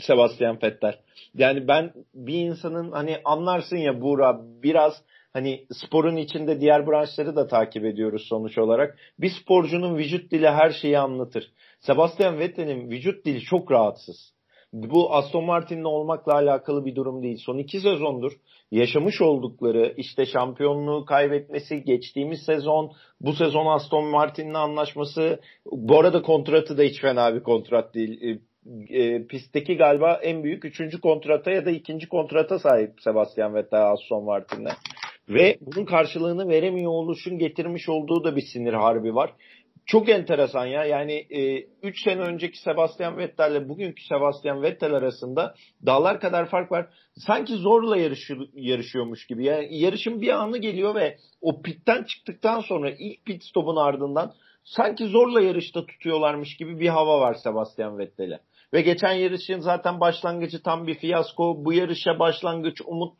Sebastian 0.00 0.58
Vettel. 0.62 0.94
Yani 1.34 1.68
ben 1.68 1.92
bir 2.14 2.34
insanın 2.34 2.92
hani 2.92 3.16
anlarsın 3.24 3.76
ya 3.76 4.00
Buğra 4.00 4.40
biraz 4.62 5.02
hani 5.32 5.66
sporun 5.72 6.16
içinde 6.16 6.60
diğer 6.60 6.86
branşları 6.86 7.36
da 7.36 7.46
takip 7.46 7.84
ediyoruz 7.84 8.26
sonuç 8.28 8.58
olarak. 8.58 8.98
Bir 9.18 9.30
sporcunun 9.30 9.96
vücut 9.96 10.30
dili 10.30 10.48
her 10.48 10.70
şeyi 10.70 10.98
anlatır. 10.98 11.52
Sebastian 11.80 12.38
Vettel'in 12.38 12.90
vücut 12.90 13.24
dili 13.24 13.40
çok 13.40 13.72
rahatsız. 13.72 14.32
Bu 14.72 15.14
Aston 15.14 15.44
Martin'le 15.44 15.84
olmakla 15.84 16.34
alakalı 16.34 16.84
bir 16.84 16.94
durum 16.94 17.22
değil. 17.22 17.38
Son 17.46 17.58
iki 17.58 17.80
sezondur 17.80 18.32
yaşamış 18.70 19.20
oldukları 19.20 19.94
işte 19.96 20.26
şampiyonluğu 20.26 21.04
kaybetmesi, 21.04 21.84
geçtiğimiz 21.84 22.42
sezon, 22.42 22.92
bu 23.20 23.32
sezon 23.32 23.66
Aston 23.66 24.04
Martin'le 24.04 24.54
anlaşması, 24.54 25.40
bu 25.66 25.98
arada 25.98 26.22
kontratı 26.22 26.78
da 26.78 26.82
hiç 26.82 27.00
fena 27.00 27.34
bir 27.34 27.42
kontrat 27.42 27.94
değil. 27.94 28.22
E, 28.22 28.38
e, 28.98 29.26
pistteki 29.26 29.76
galiba 29.76 30.20
en 30.22 30.44
büyük 30.44 30.64
üçüncü 30.64 31.00
kontrata 31.00 31.50
ya 31.50 31.66
da 31.66 31.70
ikinci 31.70 32.08
kontrata 32.08 32.58
sahip 32.58 33.00
Sebastian 33.00 33.54
Vettel 33.54 33.92
Aston 33.92 34.24
Martin'le. 34.24 34.70
Ve 35.28 35.58
bunun 35.60 35.84
karşılığını 35.84 36.48
veremiyor 36.48 36.90
oluşun 36.90 37.38
getirmiş 37.38 37.88
olduğu 37.88 38.24
da 38.24 38.36
bir 38.36 38.42
sinir 38.52 38.72
harbi 38.72 39.14
var. 39.14 39.32
Çok 39.86 40.08
enteresan 40.08 40.66
ya. 40.66 40.84
Yani 40.84 41.26
3 41.82 42.06
e, 42.06 42.10
sene 42.10 42.20
önceki 42.20 42.58
Sebastian 42.58 43.16
Vettel 43.18 43.50
ile 43.50 43.68
bugünkü 43.68 44.04
Sebastian 44.04 44.62
Vettel 44.62 44.94
arasında 44.94 45.54
dağlar 45.86 46.20
kadar 46.20 46.48
fark 46.48 46.72
var. 46.72 46.88
Sanki 47.14 47.54
zorla 47.54 47.96
yarışı, 47.96 48.34
yarışıyormuş 48.54 49.26
gibi. 49.26 49.44
Yani 49.44 49.78
yarışın 49.78 50.20
bir 50.20 50.28
anı 50.28 50.58
geliyor 50.58 50.94
ve 50.94 51.16
o 51.40 51.62
pitten 51.62 52.02
çıktıktan 52.02 52.60
sonra 52.60 52.90
ilk 52.90 53.24
pit 53.24 53.44
stopun 53.44 53.76
ardından 53.76 54.32
sanki 54.64 55.06
zorla 55.06 55.40
yarışta 55.40 55.86
tutuyorlarmış 55.86 56.56
gibi 56.56 56.80
bir 56.80 56.88
hava 56.88 57.20
var 57.20 57.34
Sebastian 57.34 57.98
Vettel'e. 57.98 58.40
Ve 58.72 58.80
geçen 58.80 59.12
yarışın 59.12 59.60
zaten 59.60 60.00
başlangıcı 60.00 60.62
tam 60.62 60.86
bir 60.86 60.94
fiyasko. 60.94 61.64
Bu 61.64 61.72
yarışa 61.72 62.18
başlangıç 62.18 62.82
umut. 62.86 63.16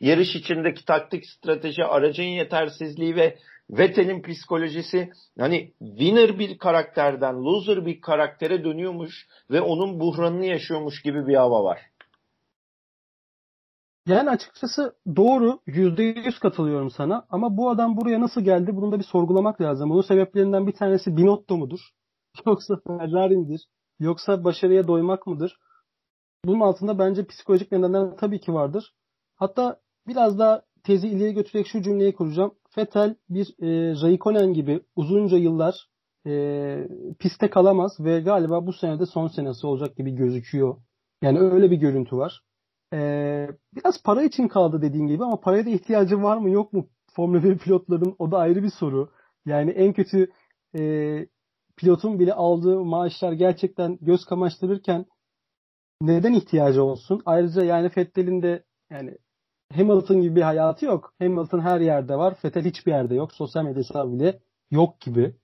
Yarış 0.00 0.36
içindeki 0.36 0.84
taktik 0.84 1.26
strateji, 1.26 1.84
aracın 1.84 2.24
yetersizliği 2.24 3.16
ve 3.16 3.38
Vettel'in 3.70 4.22
psikolojisi 4.22 5.10
hani 5.38 5.72
winner 5.78 6.38
bir 6.38 6.58
karakterden 6.58 7.44
loser 7.44 7.86
bir 7.86 8.00
karaktere 8.00 8.64
dönüyormuş 8.64 9.26
ve 9.50 9.60
onun 9.60 10.00
buhranını 10.00 10.46
yaşıyormuş 10.46 11.02
gibi 11.02 11.26
bir 11.26 11.34
hava 11.34 11.64
var. 11.64 11.80
Yani 14.06 14.30
açıkçası 14.30 14.96
doğru. 15.16 15.58
%100 15.66 16.40
katılıyorum 16.40 16.90
sana. 16.90 17.26
Ama 17.30 17.56
bu 17.56 17.70
adam 17.70 17.96
buraya 17.96 18.20
nasıl 18.20 18.40
geldi? 18.40 18.76
Bunu 18.76 18.92
da 18.92 18.98
bir 18.98 19.04
sorgulamak 19.04 19.60
lazım. 19.60 19.90
Bunun 19.90 20.02
sebeplerinden 20.02 20.66
bir 20.66 20.72
tanesi 20.72 21.16
Binotto 21.16 21.56
mudur? 21.56 21.80
Yoksa 22.46 22.74
Ferrari 22.86 23.36
midir? 23.36 23.60
Yoksa 24.00 24.44
başarıya 24.44 24.88
doymak 24.88 25.26
mıdır? 25.26 25.58
Bunun 26.44 26.60
altında 26.60 26.98
bence 26.98 27.26
psikolojik 27.26 27.72
nedenler 27.72 28.16
tabii 28.16 28.40
ki 28.40 28.54
vardır. 28.54 28.94
Hatta 29.36 29.80
biraz 30.06 30.38
daha 30.38 30.62
tezi 30.84 31.08
ileri 31.08 31.34
götürerek 31.34 31.66
şu 31.66 31.82
cümleyi 31.82 32.14
kuracağım. 32.14 32.54
Fetel 32.70 33.16
bir 33.28 33.54
e, 33.62 33.92
Raikkonen 34.02 34.52
gibi 34.52 34.80
uzunca 34.96 35.36
yıllar 35.36 35.88
e, 36.26 36.88
piste 37.18 37.50
kalamaz 37.50 37.96
ve 38.00 38.20
galiba 38.20 38.66
bu 38.66 38.72
senede 38.72 39.06
son 39.06 39.28
senesi 39.28 39.66
olacak 39.66 39.96
gibi 39.96 40.14
gözüküyor. 40.14 40.76
Yani 41.22 41.38
öyle 41.38 41.70
bir 41.70 41.76
görüntü 41.76 42.16
var. 42.16 42.42
E, 42.92 42.98
biraz 43.76 44.02
para 44.02 44.22
için 44.22 44.48
kaldı 44.48 44.82
dediğin 44.82 45.06
gibi 45.06 45.24
ama 45.24 45.40
paraya 45.40 45.66
da 45.66 45.70
ihtiyacı 45.70 46.22
var 46.22 46.36
mı 46.36 46.50
yok 46.50 46.72
mu? 46.72 46.88
Formula 47.16 47.42
1 47.42 47.58
pilotların 47.58 48.16
o 48.18 48.30
da 48.30 48.38
ayrı 48.38 48.62
bir 48.62 48.70
soru. 48.70 49.10
Yani 49.46 49.70
en 49.70 49.92
kötü 49.92 50.30
e, 50.78 50.80
pilotun 51.76 52.18
bile 52.18 52.34
aldığı 52.34 52.84
maaşlar 52.84 53.32
gerçekten 53.32 53.98
göz 54.00 54.24
kamaştırırken 54.24 55.06
neden 56.00 56.32
ihtiyacı 56.32 56.84
olsun? 56.84 57.22
Ayrıca 57.26 57.64
yani 57.64 57.88
Fettel'in 57.88 58.42
de 58.42 58.64
yani 58.90 59.18
Hamilton 59.72 60.20
gibi 60.20 60.36
bir 60.36 60.42
hayatı 60.42 60.84
yok. 60.84 61.14
Hamilton 61.18 61.60
her 61.60 61.80
yerde 61.80 62.16
var. 62.16 62.34
Fettel 62.34 62.64
hiçbir 62.64 62.92
yerde 62.92 63.14
yok. 63.14 63.32
Sosyal 63.32 63.64
medyası 63.64 64.12
bile 64.12 64.40
yok 64.70 65.00
gibi. 65.00 65.34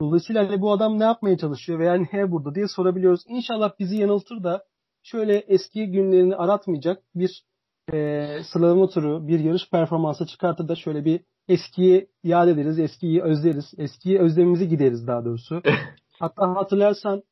Dolayısıyla 0.00 0.48
hani 0.48 0.60
bu 0.60 0.72
adam 0.72 0.98
ne 0.98 1.04
yapmaya 1.04 1.38
çalışıyor 1.38 1.78
veya 1.78 1.94
niye 1.94 2.30
burada 2.30 2.54
diye 2.54 2.68
sorabiliyoruz. 2.68 3.20
İnşallah 3.28 3.72
bizi 3.78 3.96
yanıltır 3.96 4.44
da 4.44 4.64
şöyle 5.02 5.36
eski 5.38 5.86
günlerini 5.86 6.36
aratmayacak 6.36 7.02
bir 7.14 7.44
e, 7.92 8.26
sıralama 8.52 8.88
turu, 8.88 9.28
bir 9.28 9.40
yarış 9.40 9.70
performansı 9.70 10.26
çıkartır 10.26 10.68
da 10.68 10.76
şöyle 10.76 11.04
bir 11.04 11.20
eskiyi 11.48 12.08
yad 12.24 12.48
ederiz, 12.48 12.78
eskiyi 12.78 13.22
özleriz, 13.22 13.74
eskiyi 13.78 14.18
özlemimizi 14.18 14.68
gideriz 14.68 15.06
daha 15.06 15.24
doğrusu. 15.24 15.62
Hatta 16.18 16.56
hatırlarsan 16.56 17.22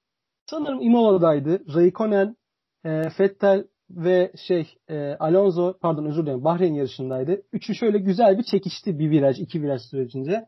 sanırım 0.47 0.81
Imola'daydı. 0.81 1.75
Raikkonen, 1.75 2.37
e, 2.85 3.11
Fettel 3.11 3.65
ve 3.91 4.33
şey 4.47 4.75
e, 4.89 5.17
Alonso 5.21 5.79
pardon 5.81 6.07
özür 6.07 6.23
dilerim 6.23 6.45
Bahreyn 6.45 6.75
yarışındaydı. 6.75 7.43
Üçü 7.53 7.75
şöyle 7.75 7.99
güzel 7.99 8.39
bir 8.39 8.43
çekişti 8.43 8.99
bir 8.99 9.11
viraj, 9.11 9.41
iki 9.41 9.63
viraj 9.63 9.81
sürecince. 9.83 10.47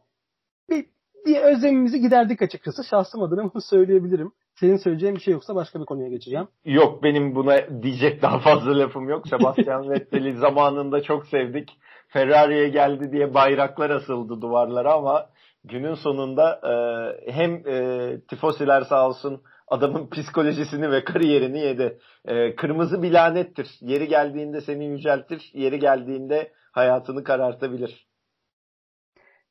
Bir, 0.71 0.87
bir 1.27 1.37
özlemimizi 1.37 2.01
giderdik 2.01 2.43
açıkçası. 2.43 2.85
Şahsım 2.85 3.23
adına 3.23 3.43
bunu 3.43 3.63
söyleyebilirim. 3.63 4.33
Senin 4.55 4.77
söyleyeceğin 4.77 5.15
bir 5.15 5.21
şey 5.21 5.33
yoksa 5.33 5.55
başka 5.55 5.81
bir 5.81 5.85
konuya 5.85 6.09
geçeceğim. 6.09 6.49
Yok 6.65 7.03
benim 7.03 7.35
buna 7.35 7.83
diyecek 7.83 8.23
daha 8.23 8.39
fazla 8.39 8.79
lafım 8.79 9.09
yok. 9.09 9.29
Sebastian 9.29 9.91
Vettel'i 9.91 10.37
zamanında 10.37 11.03
çok 11.03 11.27
sevdik. 11.27 11.71
Ferrari'ye 12.13 12.69
geldi 12.69 13.13
diye 13.13 13.35
bayraklar 13.35 13.91
asıldı 13.91 14.41
duvarlara 14.41 14.93
ama 14.93 15.31
günün 15.65 15.95
sonunda 15.95 16.61
e, 16.65 17.33
hem 17.33 17.69
e, 17.69 18.21
tifosiler 18.29 18.83
sağ 18.83 19.09
olsun 19.09 19.43
adamın 19.69 20.11
psikolojisini 20.11 20.91
ve 20.91 21.05
kariyerini 21.05 21.61
yedi. 21.61 21.99
E, 22.25 22.57
kırmızı 22.57 23.03
bir 23.03 23.13
lanettir. 23.13 23.69
Yeri 23.81 24.09
geldiğinde 24.09 24.61
seni 24.61 24.85
yüceltir, 24.85 25.51
yeri 25.55 25.79
geldiğinde 25.79 26.53
hayatını 26.73 27.25
karartabilir. 27.25 28.07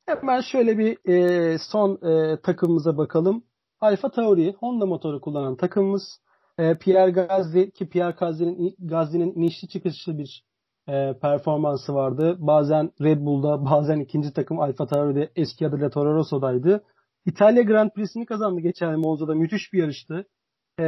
Hemen 0.06 0.40
şöyle 0.40 0.78
bir 0.78 0.98
e, 1.08 1.58
son 1.58 1.98
e, 2.02 2.40
takımımıza 2.40 2.96
bakalım. 2.96 3.44
Alfa 3.80 4.10
Tauri, 4.10 4.52
Honda 4.52 4.86
motoru 4.86 5.20
kullanan 5.20 5.56
takımımız. 5.56 6.20
E, 6.58 6.78
Pierre 6.78 7.10
Gasly 7.10 7.70
ki 7.70 7.88
Pierre 7.88 8.14
Gasly'nin 8.20 8.76
Gasly'nin 8.78 9.32
inişli 9.34 9.68
çıkışlı 9.68 10.18
bir 10.18 10.44
e, 10.88 11.14
performansı 11.22 11.94
vardı. 11.94 12.36
Bazen 12.38 12.90
Red 13.00 13.20
Bull'da, 13.20 13.64
bazen 13.70 14.00
ikinci 14.00 14.32
takım 14.32 14.60
Alfa 14.60 14.86
Tauri'de, 14.86 15.30
eski 15.36 15.66
adıyla 15.66 15.90
Toro 15.90 16.14
Rosso'daydı. 16.14 16.84
İtalya 17.26 17.62
Grand 17.62 17.90
Prix'sini 17.90 18.26
kazandı 18.26 18.60
geçen 18.60 19.00
Monza'da. 19.00 19.34
Müthiş 19.34 19.72
bir 19.72 19.78
yarıştı. 19.78 20.26
E, 20.78 20.84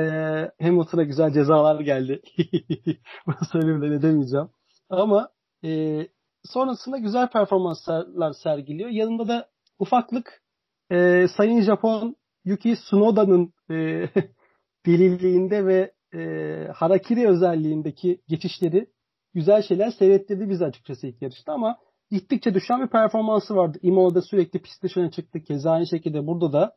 Hamilton'a 0.60 1.02
güzel 1.02 1.32
cezalar 1.32 1.80
geldi. 1.80 2.22
Bunu 3.26 3.36
söylemeden 3.52 3.92
edemeyeceğim. 3.92 4.48
Ama 4.90 5.28
e, 5.64 6.00
sonrasında 6.44 6.98
güzel 6.98 7.30
performanslar 7.30 8.32
sergiliyor. 8.42 8.90
Yanında 8.90 9.28
da 9.28 9.48
ufaklık 9.78 10.42
e, 10.90 11.26
Sayın 11.36 11.62
Japon 11.62 12.16
Yuki 12.44 12.74
Tsunoda'nın 12.74 13.52
e, 13.70 13.74
delilliğinde 14.86 15.66
ve 15.66 15.92
e, 16.14 16.68
harakiri 16.74 17.28
özelliğindeki 17.28 18.20
geçişleri 18.28 18.86
güzel 19.34 19.62
şeyler 19.62 19.90
seyrettirdi 19.90 20.50
bizi 20.50 20.64
açıkçası 20.64 21.06
ilk 21.06 21.22
yarışta 21.22 21.52
ama 21.52 21.78
gittikçe 22.10 22.54
düşen 22.54 22.82
bir 22.82 22.88
performansı 22.88 23.56
vardı. 23.56 23.78
Imola'da 23.82 24.22
sürekli 24.22 24.58
pist 24.58 24.82
dışına 24.82 25.10
çıktı. 25.10 25.42
Keza 25.42 25.70
aynı 25.70 25.86
şekilde 25.86 26.26
burada 26.26 26.52
da. 26.52 26.76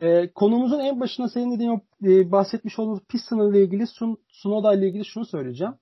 E, 0.00 0.32
konumuzun 0.32 0.78
en 0.78 1.00
başına 1.00 1.28
senin 1.28 1.52
dediğin 1.54 1.82
e, 2.02 2.32
bahsetmiş 2.32 2.78
olduğumuz 2.78 3.00
pist 3.08 3.28
sınırı 3.28 3.56
ile 3.56 3.64
ilgili 3.64 3.86
Sun, 3.86 4.18
Sunoda 4.28 4.74
ile 4.74 4.88
ilgili 4.88 5.04
şunu 5.04 5.24
söyleyeceğim. 5.24 5.74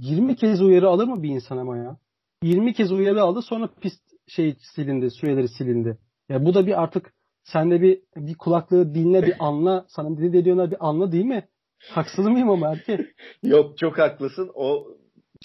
20 0.00 0.36
kez 0.36 0.62
uyarı 0.62 0.88
alır 0.88 1.04
mı 1.04 1.22
bir 1.22 1.28
insan 1.28 1.56
ama 1.56 1.76
ya? 1.76 1.96
20 2.42 2.74
kez 2.74 2.92
uyarı 2.92 3.22
aldı 3.22 3.42
sonra 3.42 3.68
pist 3.80 4.02
şey 4.26 4.56
silindi, 4.74 5.10
süreleri 5.10 5.48
silindi. 5.48 5.98
Ya 6.28 6.44
bu 6.44 6.54
da 6.54 6.66
bir 6.66 6.82
artık 6.82 7.12
sende 7.44 7.82
bir 7.82 8.02
bir 8.16 8.34
kulaklığı 8.34 8.94
dinle 8.94 9.22
bir 9.22 9.34
anla. 9.38 9.86
Sana 9.88 10.18
dedi 10.18 10.32
de 10.32 10.44
diyorlar 10.44 10.70
bir 10.70 10.88
anla 10.88 11.12
değil 11.12 11.24
mi? 11.24 11.48
Haksız 11.90 12.26
mıyım 12.26 12.50
ama 12.50 12.68
erkek? 12.72 13.00
Yok 13.42 13.78
çok 13.78 13.98
haklısın. 13.98 14.50
O 14.54 14.86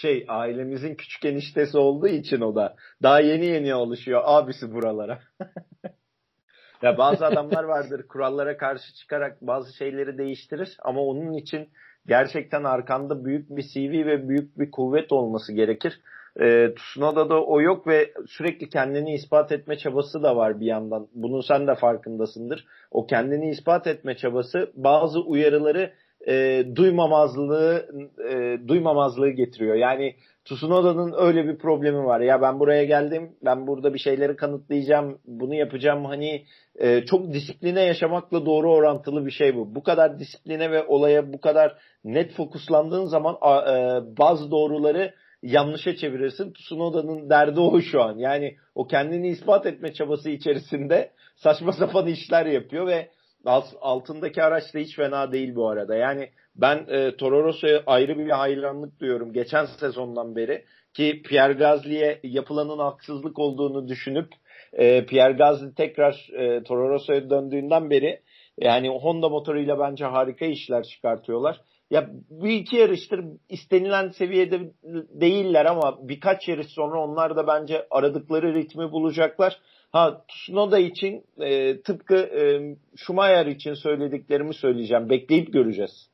şey 0.02 0.26
ailemizin 0.28 0.96
küçük 0.96 1.26
eniştesi 1.26 1.78
olduğu 1.78 2.08
için 2.08 2.42
o 2.42 2.56
da 2.56 2.76
daha 3.04 3.20
yeni 3.20 3.46
yeni 3.46 3.74
alışıyor 3.74 4.22
abisi 4.26 4.74
buralara. 4.74 5.20
ya 6.82 6.98
bazı 6.98 7.26
adamlar 7.26 7.64
vardır 7.64 8.08
kurallara 8.08 8.58
karşı 8.58 8.96
çıkarak 8.96 9.42
bazı 9.42 9.78
şeyleri 9.78 10.18
değiştirir 10.18 10.78
ama 10.84 11.02
onun 11.02 11.34
için 11.34 11.70
gerçekten 12.08 12.64
arkanda 12.64 13.26
büyük 13.26 13.50
bir 13.50 13.64
CV 13.74 14.06
ve 14.06 14.30
büyük 14.30 14.60
bir 14.60 14.72
kuvvet 14.72 15.12
olması 15.12 15.54
gerekir. 15.54 16.02
E, 16.42 16.76
Tsunoda'da 16.76 17.44
o 17.44 17.62
yok 17.62 17.88
ve 17.88 18.14
sürekli 18.28 18.70
kendini 18.70 19.14
ispat 19.14 19.52
etme 19.52 19.78
çabası 19.78 20.24
da 20.24 20.36
var 20.36 20.60
bir 20.60 20.66
yandan. 20.66 21.08
Bunun 21.14 21.42
sen 21.42 21.68
de 21.68 21.76
farkındasındır. 21.76 22.66
O 22.92 23.06
kendini 23.06 23.50
ispat 23.50 23.88
etme 23.88 24.18
çabası 24.18 24.72
bazı 24.76 25.20
uyarıları 25.20 25.94
e, 26.28 26.64
duymamazlığı 26.76 27.88
e, 28.30 28.58
duymamazlığı 28.68 29.30
getiriyor. 29.30 29.76
Yani 29.76 30.16
Tsunoda'nın 30.46 31.14
öyle 31.18 31.48
bir 31.48 31.58
problemi 31.58 32.06
var. 32.06 32.20
Ya 32.20 32.42
ben 32.42 32.60
buraya 32.60 32.84
geldim, 32.84 33.32
ben 33.46 33.68
burada 33.68 33.94
bir 33.94 34.00
şeyleri 34.00 34.36
kanıtlayacağım, 34.36 35.20
bunu 35.26 35.56
yapacağım. 35.56 36.06
Hani 36.06 36.46
e, 36.76 37.06
çok 37.06 37.34
disipline 37.34 37.82
yaşamakla 37.82 38.46
doğru 38.46 38.74
orantılı 38.74 39.26
bir 39.26 39.32
şey 39.32 39.56
bu. 39.56 39.76
Bu 39.76 39.84
kadar 39.84 40.20
disipline 40.20 40.72
ve 40.72 40.84
olaya 40.84 41.34
bu 41.34 41.42
kadar 41.42 41.78
net 42.04 42.34
fokuslandığın 42.34 43.06
zaman 43.06 43.38
a, 43.42 43.72
e, 43.72 44.02
bazı 44.18 44.52
doğruları 44.52 45.14
yanlışa 45.44 45.96
çevirirsin. 45.96 46.54
Tsunoda'nın 46.54 47.30
derdi 47.30 47.60
o 47.60 47.82
şu 47.82 48.02
an. 48.02 48.18
Yani 48.18 48.56
o 48.76 48.88
kendini 48.88 49.28
ispat 49.28 49.66
etme 49.66 49.94
çabası 49.94 50.30
içerisinde 50.30 51.12
saçma 51.36 51.72
sapan 51.72 52.08
işler 52.08 52.46
yapıyor 52.46 52.88
ve 52.88 53.10
altındaki 53.82 54.44
araç 54.44 54.74
da 54.74 54.80
hiç 54.80 54.96
fena 54.96 55.32
değil 55.32 55.56
bu 55.56 55.70
arada. 55.70 55.96
Yani 55.96 56.30
ben 56.56 56.86
e, 56.88 57.16
Toro 57.16 57.44
Rosso'ya 57.44 57.84
ayrı 57.86 58.20
bir 58.20 58.30
hayranlık 58.30 59.00
duyuyorum 59.00 59.34
geçen 59.34 59.66
sezondan 59.66 60.36
beri 60.36 60.66
ki 60.94 61.22
Pierre 61.26 61.54
Gasly'e 61.54 62.20
yapılanın 62.24 62.78
haksızlık 62.78 63.40
olduğunu 63.40 63.88
düşünüp 63.88 64.28
e, 64.74 65.06
Pierre 65.06 65.34
Gasly 65.34 65.74
tekrar 65.74 66.30
e, 66.34 66.64
Toro 66.64 66.90
Rosso'ya 66.90 67.30
döndüğünden 67.30 67.90
beri 67.90 68.22
yani 68.58 68.90
Honda 68.90 69.30
motoruyla 69.30 69.80
bence 69.80 70.06
harika 70.06 70.46
işler 70.46 70.84
çıkartıyorlar. 70.84 71.62
Ya 71.90 72.10
bu 72.30 72.48
iki 72.48 72.76
yarıştır 72.76 73.26
istenilen 73.50 74.10
seviyede 74.10 74.60
değiller 75.10 75.66
ama 75.66 76.08
birkaç 76.10 76.48
yarış 76.48 76.68
sonra 76.68 77.04
onlar 77.04 77.36
da 77.36 77.48
bence 77.48 77.88
aradıkları 77.92 78.54
ritmi 78.54 78.92
bulacaklar. 78.92 79.60
Ha 79.94 80.26
Tsunoda 80.28 80.80
için 80.80 81.26
e, 81.38 81.82
tıpkı 81.82 82.16
e, 82.16 82.76
Schumacher 82.96 83.46
için 83.46 83.74
söylediklerimi 83.74 84.54
söyleyeceğim. 84.54 85.10
Bekleyip 85.10 85.54
göreceğiz. 85.54 86.10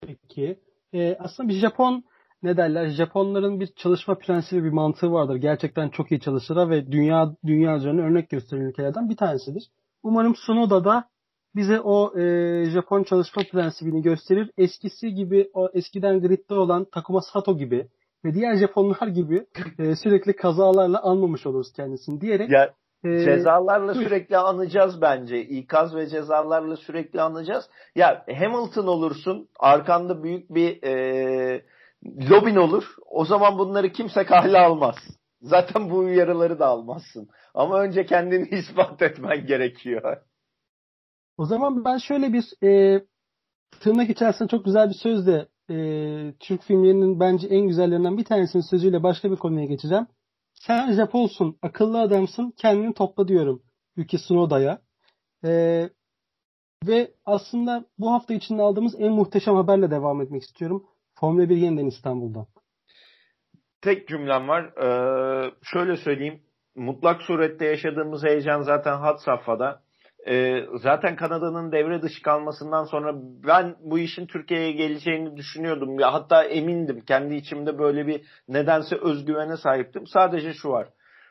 Peki. 0.00 0.58
E, 0.94 1.16
aslında 1.18 1.48
bir 1.48 1.54
Japon 1.54 2.04
ne 2.42 2.56
derler? 2.56 2.88
Japonların 2.88 3.60
bir 3.60 3.66
çalışma 3.66 4.18
prensibi, 4.18 4.64
bir 4.64 4.70
mantığı 4.70 5.12
vardır. 5.12 5.36
Gerçekten 5.36 5.88
çok 5.88 6.12
iyi 6.12 6.20
çalışırlar 6.20 6.70
ve 6.70 6.92
dünya 6.92 7.36
dünya 7.46 7.76
üzerine 7.76 8.00
örnek 8.00 8.30
gösteren 8.30 8.60
ülkelerden 8.60 9.10
bir 9.10 9.16
tanesidir. 9.16 9.70
Umarım 10.02 10.32
Tsunoda 10.32 10.84
da 10.84 11.08
bize 11.56 11.80
o 11.80 12.18
e, 12.18 12.64
Japon 12.70 13.02
çalışma 13.02 13.42
prensibini 13.52 14.02
gösterir. 14.02 14.50
Eskisi 14.58 15.14
gibi 15.14 15.50
o 15.54 15.68
eskiden 15.74 16.20
gridde 16.20 16.54
olan 16.54 16.84
Takuma 16.84 17.20
Sato 17.20 17.58
gibi 17.58 17.88
ve 18.28 18.34
diğer 18.34 18.56
Japonlar 18.56 19.06
gibi 19.06 19.46
e, 19.78 19.96
sürekli 19.96 20.36
kazalarla 20.36 21.02
anmamış 21.02 21.46
oluruz 21.46 21.72
kendisini 21.72 22.20
diyerek 22.20 22.50
ya, 22.50 22.74
e, 23.04 23.24
cezalarla 23.24 23.94
sürekli 23.94 24.36
anacağız 24.36 25.02
bence. 25.02 25.40
İkaz 25.40 25.96
ve 25.96 26.06
cezalarla 26.06 26.76
sürekli 26.76 27.20
anacağız. 27.20 27.64
Ya 27.94 28.24
Hamilton 28.38 28.86
olursun, 28.86 29.48
arkanda 29.60 30.22
büyük 30.22 30.50
bir 30.50 30.82
e, 30.82 31.62
lobin 32.30 32.56
olur. 32.56 32.84
O 33.10 33.24
zaman 33.24 33.58
bunları 33.58 33.92
kimse 33.92 34.24
kale 34.24 34.58
almaz. 34.58 34.96
Zaten 35.42 35.90
bu 35.90 35.98
uyarıları 35.98 36.58
da 36.58 36.66
almazsın. 36.66 37.28
Ama 37.54 37.80
önce 37.80 38.06
kendini 38.06 38.48
ispat 38.58 39.02
etmen 39.02 39.46
gerekiyor. 39.46 40.16
O 41.38 41.44
zaman 41.44 41.84
ben 41.84 41.98
şöyle 41.98 42.32
bir 42.32 42.44
e, 42.62 43.00
tırnak 43.80 44.10
içerisinde 44.10 44.48
çok 44.48 44.64
güzel 44.64 44.88
bir 44.88 44.94
sözle 45.02 45.46
e, 45.70 45.76
Türk 46.40 46.62
filmlerinin 46.62 47.20
bence 47.20 47.48
en 47.48 47.68
güzellerinden 47.68 48.18
bir 48.18 48.24
tanesinin 48.24 48.62
sözüyle 48.62 49.02
başka 49.02 49.30
bir 49.30 49.36
konuya 49.36 49.64
geçeceğim. 49.64 50.06
Sen 50.54 50.92
Japonsun, 50.92 51.58
akıllı 51.62 52.00
adamsın, 52.00 52.54
kendini 52.56 52.94
topla 52.94 53.28
diyorum 53.28 53.62
Yuki 53.96 54.16
Tsunoda'ya. 54.16 54.78
E, 55.44 55.82
ve 56.86 57.10
aslında 57.26 57.84
bu 57.98 58.12
hafta 58.12 58.34
içinde 58.34 58.62
aldığımız 58.62 58.94
en 58.98 59.12
muhteşem 59.12 59.54
haberle 59.54 59.90
devam 59.90 60.22
etmek 60.22 60.42
istiyorum. 60.42 60.86
Formula 61.20 61.48
1 61.48 61.56
yeniden 61.56 61.86
İstanbul'da. 61.86 62.46
Tek 63.80 64.08
cümlem 64.08 64.48
var. 64.48 64.64
Ee, 64.64 65.50
şöyle 65.62 65.96
söyleyeyim. 65.96 66.42
Mutlak 66.74 67.22
surette 67.22 67.64
yaşadığımız 67.64 68.24
heyecan 68.24 68.62
zaten 68.62 68.98
had 68.98 69.18
safhada. 69.18 69.82
E, 70.26 70.64
zaten 70.74 71.16
Kanada'nın 71.16 71.72
devre 71.72 72.02
dışı 72.02 72.22
kalmasından 72.22 72.84
sonra 72.84 73.12
ben 73.46 73.76
bu 73.80 73.98
işin 73.98 74.26
Türkiye'ye 74.26 74.72
geleceğini 74.72 75.36
düşünüyordum. 75.36 76.00
Ya 76.00 76.12
hatta 76.12 76.44
emindim. 76.44 77.00
Kendi 77.00 77.34
içimde 77.34 77.78
böyle 77.78 78.06
bir 78.06 78.24
nedense 78.48 78.96
özgüvene 78.96 79.56
sahiptim. 79.56 80.06
Sadece 80.06 80.52
şu 80.52 80.68
var. 80.68 80.88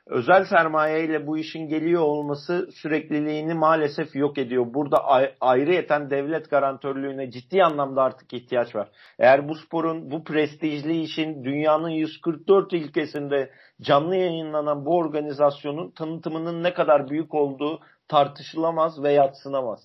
Özel 0.09 0.45
sermaye 0.45 1.03
ile 1.03 1.27
bu 1.27 1.37
işin 1.37 1.67
geliyor 1.67 2.01
olması 2.01 2.69
sürekliliğini 2.71 3.53
maalesef 3.53 4.15
yok 4.15 4.37
ediyor. 4.37 4.65
Burada 4.73 4.97
ayrı 5.41 5.73
yeten 5.73 6.09
devlet 6.09 6.49
garantörlüğüne 6.49 7.31
ciddi 7.31 7.63
anlamda 7.63 8.03
artık 8.03 8.33
ihtiyaç 8.33 8.75
var. 8.75 8.89
Eğer 9.19 9.49
bu 9.49 9.55
sporun, 9.55 10.11
bu 10.11 10.23
prestijli 10.23 11.01
işin 11.01 11.43
dünyanın 11.43 11.89
144 11.89 12.73
ülkesinde 12.73 13.51
canlı 13.81 14.15
yayınlanan 14.15 14.85
bu 14.85 14.97
organizasyonun 14.97 15.91
tanıtımının 15.91 16.63
ne 16.63 16.73
kadar 16.73 17.09
büyük 17.09 17.33
olduğu 17.33 17.79
tartışılamaz 18.07 19.03
ve 19.03 19.11
yatsınamaz. 19.11 19.79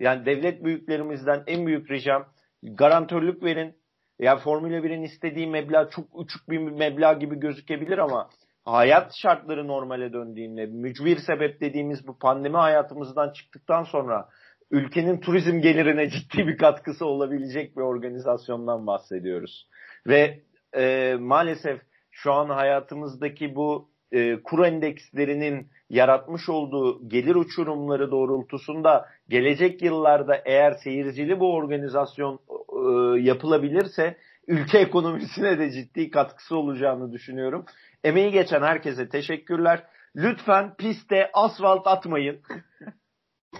Yani 0.00 0.26
devlet 0.26 0.64
büyüklerimizden 0.64 1.42
en 1.46 1.66
büyük 1.66 1.90
ricam 1.90 2.26
garantörlük 2.62 3.42
verin. 3.42 3.76
Yani 4.18 4.40
Formula 4.40 4.76
1'in 4.76 5.02
istediği 5.02 5.46
meblağ 5.46 5.88
çok 5.90 6.04
uçuk 6.12 6.50
bir 6.50 6.58
meblağ 6.58 7.12
gibi 7.12 7.40
gözükebilir 7.40 7.98
ama 7.98 8.28
hayat 8.66 9.14
şartları 9.14 9.68
normale 9.68 10.12
döndüğünde 10.12 10.66
mücbir 10.66 11.18
sebep 11.18 11.60
dediğimiz 11.60 12.06
bu 12.06 12.18
pandemi 12.18 12.56
hayatımızdan 12.56 13.32
çıktıktan 13.32 13.84
sonra 13.84 14.28
ülkenin 14.70 15.20
turizm 15.20 15.60
gelirine 15.60 16.10
ciddi 16.10 16.46
bir 16.46 16.58
katkısı 16.58 17.06
olabilecek 17.06 17.76
bir 17.76 17.82
organizasyondan 17.82 18.86
bahsediyoruz. 18.86 19.68
Ve 20.06 20.40
e, 20.76 21.14
maalesef 21.20 21.80
şu 22.10 22.32
an 22.32 22.48
hayatımızdaki 22.48 23.54
bu 23.54 23.88
e, 24.12 24.42
kur 24.42 24.64
endekslerinin 24.64 25.68
yaratmış 25.90 26.48
olduğu 26.48 27.08
gelir 27.08 27.34
uçurumları 27.34 28.10
doğrultusunda 28.10 29.08
gelecek 29.28 29.82
yıllarda 29.82 30.42
eğer 30.44 30.72
seyircili 30.72 31.40
bu 31.40 31.54
organizasyon 31.54 32.40
e, 32.48 33.20
yapılabilirse 33.20 34.16
ülke 34.46 34.78
ekonomisine 34.78 35.58
de 35.58 35.70
ciddi 35.70 36.10
katkısı 36.10 36.56
olacağını 36.56 37.12
düşünüyorum. 37.12 37.64
Emeği 38.06 38.32
geçen 38.32 38.62
herkese 38.62 39.08
teşekkürler. 39.08 39.86
Lütfen 40.16 40.74
piste 40.76 41.30
asfalt 41.34 41.86
atmayın. 41.86 42.40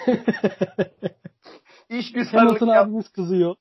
İş 1.88 2.12
güzellik 2.12 2.40
Hamilton 2.48 2.66
yap- 2.66 2.86
abimiz 2.86 3.08
kızıyor. 3.12 3.54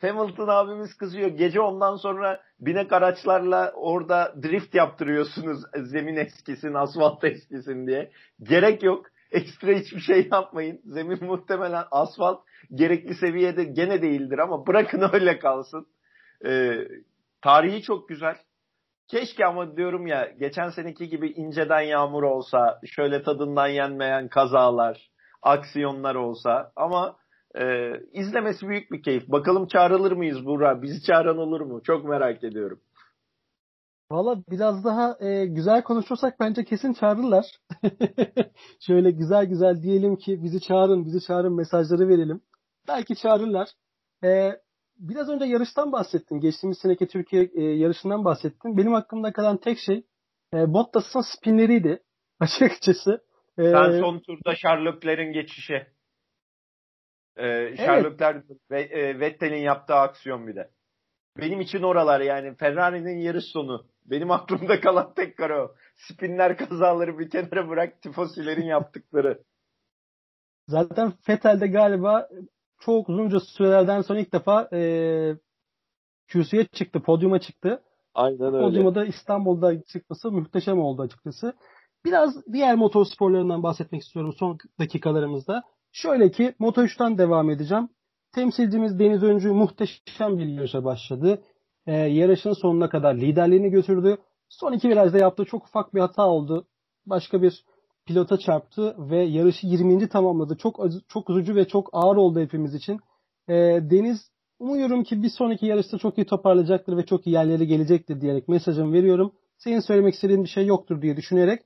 Hamilton 0.00 0.48
abimiz 0.48 0.96
kızıyor. 0.96 1.28
Gece 1.28 1.60
ondan 1.60 1.96
sonra 1.96 2.40
binek 2.60 2.92
araçlarla 2.92 3.72
orada 3.74 4.34
drift 4.42 4.74
yaptırıyorsunuz. 4.74 5.62
Zemin 5.76 6.16
eskisin, 6.16 6.74
asfalt 6.74 7.24
eskisin 7.24 7.86
diye. 7.86 8.12
Gerek 8.42 8.82
yok. 8.82 9.06
Ekstra 9.30 9.72
hiçbir 9.72 10.00
şey 10.00 10.28
yapmayın. 10.32 10.80
Zemin 10.84 11.24
muhtemelen 11.24 11.84
asfalt 11.90 12.40
gerekli 12.74 13.14
seviyede 13.14 13.64
gene 13.64 14.02
değildir 14.02 14.38
ama 14.38 14.66
bırakın 14.66 15.10
öyle 15.12 15.38
kalsın. 15.38 15.86
Ee, 16.46 16.72
tarihi 17.42 17.82
çok 17.82 18.08
güzel. 18.08 18.36
Keşke 19.12 19.46
ama 19.46 19.76
diyorum 19.76 20.06
ya 20.06 20.28
geçen 20.40 20.68
seneki 20.68 21.08
gibi 21.08 21.28
inceden 21.30 21.80
yağmur 21.80 22.22
olsa, 22.22 22.80
şöyle 22.86 23.22
tadından 23.22 23.66
yenmeyen 23.66 24.28
kazalar, 24.28 25.10
aksiyonlar 25.42 26.14
olsa 26.14 26.72
ama 26.76 27.16
e, 27.54 27.92
izlemesi 28.12 28.68
büyük 28.68 28.92
bir 28.92 29.02
keyif. 29.02 29.28
Bakalım 29.28 29.66
çağrılır 29.66 30.12
mıyız 30.12 30.46
Burak? 30.46 30.82
Bizi 30.82 31.02
çağıran 31.02 31.38
olur 31.38 31.60
mu? 31.60 31.82
Çok 31.82 32.04
merak 32.04 32.44
ediyorum. 32.44 32.80
Valla 34.10 34.36
biraz 34.50 34.84
daha 34.84 35.16
e, 35.20 35.46
güzel 35.46 35.82
konuşursak 35.82 36.40
bence 36.40 36.64
kesin 36.64 36.92
çağırırlar. 36.92 37.46
Şöyle 38.86 39.10
güzel 39.10 39.44
güzel 39.44 39.82
diyelim 39.82 40.16
ki 40.16 40.42
bizi 40.42 40.60
çağırın, 40.60 41.04
bizi 41.04 41.20
çağırın 41.26 41.56
mesajları 41.56 42.08
verelim. 42.08 42.40
Belki 42.88 43.16
çağırırlar. 43.16 43.68
E, 44.24 44.60
biraz 45.02 45.28
önce 45.28 45.44
yarıştan 45.44 45.92
bahsettin. 45.92 46.40
Geçtiğimiz 46.40 46.78
seneki 46.78 47.06
Türkiye 47.06 47.50
e, 47.54 47.62
yarışından 47.62 48.24
bahsettin. 48.24 48.76
Benim 48.76 48.94
aklımda 48.94 49.32
kalan 49.32 49.56
tek 49.56 49.78
şey 49.78 50.06
e, 50.54 50.56
Bottas'ın 50.74 51.24
spinleriydi 51.36 52.02
açıkçası. 52.40 53.24
E, 53.58 53.62
Sen 53.62 54.00
son 54.00 54.18
turda 54.18 54.54
Sherlock'lerin 54.56 55.32
geçişi. 55.32 55.86
E, 57.36 57.76
Sherlock'ler 57.76 58.34
evet. 58.34 58.44
ve 58.70 58.82
e, 58.82 59.20
Vettel'in 59.20 59.60
yaptığı 59.60 59.94
aksiyon 59.94 60.46
bir 60.46 60.56
de. 60.56 60.70
Benim 61.38 61.60
için 61.60 61.82
oralar 61.82 62.20
yani 62.20 62.56
Ferrari'nin 62.56 63.18
yarış 63.18 63.44
sonu. 63.44 63.86
Benim 64.04 64.30
aklımda 64.30 64.80
kalan 64.80 65.14
tek 65.14 65.36
kare 65.36 65.60
o. 65.60 65.74
Spinler 65.96 66.56
kazaları 66.56 67.18
bir 67.18 67.30
kenara 67.30 67.68
bırak 67.68 68.02
tifosilerin 68.02 68.66
yaptıkları. 68.66 69.42
Zaten 70.68 71.12
Vettel'de 71.28 71.66
galiba 71.66 72.28
çok 72.84 73.08
uzunca 73.08 73.40
sürelerden 73.40 74.02
sonra 74.02 74.20
ilk 74.20 74.32
defa 74.32 74.68
e, 74.72 74.80
kürsüye 76.26 76.64
çıktı, 76.64 77.00
podyuma 77.00 77.38
çıktı. 77.38 77.82
Aynen 78.14 78.54
öyle. 78.54 78.66
Podyuma 78.66 78.94
da 78.94 79.04
İstanbul'da 79.04 79.82
çıkması 79.82 80.30
muhteşem 80.30 80.80
oldu 80.80 81.02
açıkçası. 81.02 81.54
Biraz 82.04 82.46
diğer 82.52 82.74
motor 82.74 83.06
sporlarından 83.06 83.62
bahsetmek 83.62 84.02
istiyorum 84.02 84.34
son 84.38 84.58
dakikalarımızda. 84.80 85.62
Şöyle 85.92 86.30
ki 86.30 86.54
Moto3'ten 86.60 87.18
devam 87.18 87.50
edeceğim. 87.50 87.88
Temsilcimiz 88.34 88.98
Deniz 88.98 89.22
Öncü 89.22 89.52
muhteşem 89.52 90.38
bir 90.38 90.46
yarışa 90.46 90.84
başladı. 90.84 91.42
Ee, 91.86 91.92
yarışın 91.92 92.52
sonuna 92.52 92.88
kadar 92.88 93.14
liderliğini 93.14 93.70
götürdü. 93.70 94.18
Son 94.48 94.72
iki 94.72 94.88
virajda 94.88 95.18
yaptığı 95.18 95.44
çok 95.44 95.64
ufak 95.64 95.94
bir 95.94 96.00
hata 96.00 96.28
oldu. 96.28 96.66
Başka 97.06 97.42
bir 97.42 97.64
pilota 98.06 98.38
çarptı 98.38 98.96
ve 99.10 99.22
yarışı 99.22 99.66
20. 99.66 100.08
tamamladı. 100.08 100.56
Çok 100.56 100.80
çok 101.08 101.30
üzücü 101.30 101.54
ve 101.54 101.68
çok 101.68 101.90
ağır 101.92 102.16
oldu 102.16 102.40
hepimiz 102.40 102.74
için. 102.74 103.00
Ee, 103.48 103.54
Deniz 103.90 104.30
umuyorum 104.58 105.02
ki 105.02 105.22
bir 105.22 105.28
sonraki 105.28 105.66
yarışta 105.66 105.98
çok 105.98 106.18
iyi 106.18 106.26
toparlayacaktır 106.26 106.96
ve 106.96 107.06
çok 107.06 107.26
iyi 107.26 107.30
yerlere 107.30 107.64
gelecektir 107.64 108.20
diyerek 108.20 108.48
mesajımı 108.48 108.92
veriyorum. 108.92 109.32
Senin 109.58 109.80
söylemek 109.80 110.14
istediğin 110.14 110.44
bir 110.44 110.48
şey 110.48 110.66
yoktur 110.66 111.02
diye 111.02 111.16
düşünerek 111.16 111.62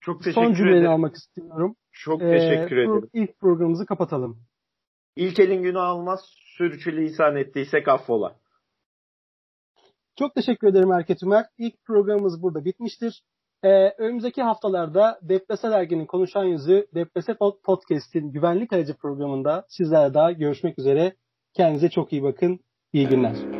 çok 0.00 0.24
teşekkür 0.24 0.46
son 0.46 0.54
cümleni 0.54 0.76
ederim. 0.76 0.90
almak 0.90 1.16
istiyorum. 1.16 1.76
Çok 1.92 2.20
teşekkür 2.20 2.76
ee, 2.76 2.82
ederim. 2.82 3.10
İlk 3.12 3.40
programımızı 3.40 3.86
kapatalım. 3.86 4.40
İlk 5.16 5.40
elin 5.40 5.62
günü 5.62 5.78
almaz. 5.78 6.20
Sürçülisan 6.56 7.36
ettiysek 7.36 7.88
affola. 7.88 8.36
Çok 10.18 10.34
teşekkür 10.34 10.68
ederim 10.68 10.92
Erket 10.92 11.22
Ümer. 11.22 11.46
İlk 11.58 11.84
programımız 11.84 12.42
burada 12.42 12.64
bitmiştir. 12.64 13.22
Ee, 13.64 13.94
önümüzdeki 13.98 14.42
haftalarda 14.42 15.18
Deprese 15.22 15.70
Dergi'nin 15.70 16.06
konuşan 16.06 16.44
yüzü 16.44 16.86
Deprese 16.94 17.36
Podcast'in 17.64 18.32
güvenlik 18.32 18.72
aracı 18.72 18.94
programında 18.94 19.64
sizlerle 19.68 20.14
daha 20.14 20.32
görüşmek 20.32 20.78
üzere. 20.78 21.12
Kendinize 21.54 21.90
çok 21.90 22.12
iyi 22.12 22.22
bakın. 22.22 22.60
İyi 22.92 23.08
günler. 23.08 23.57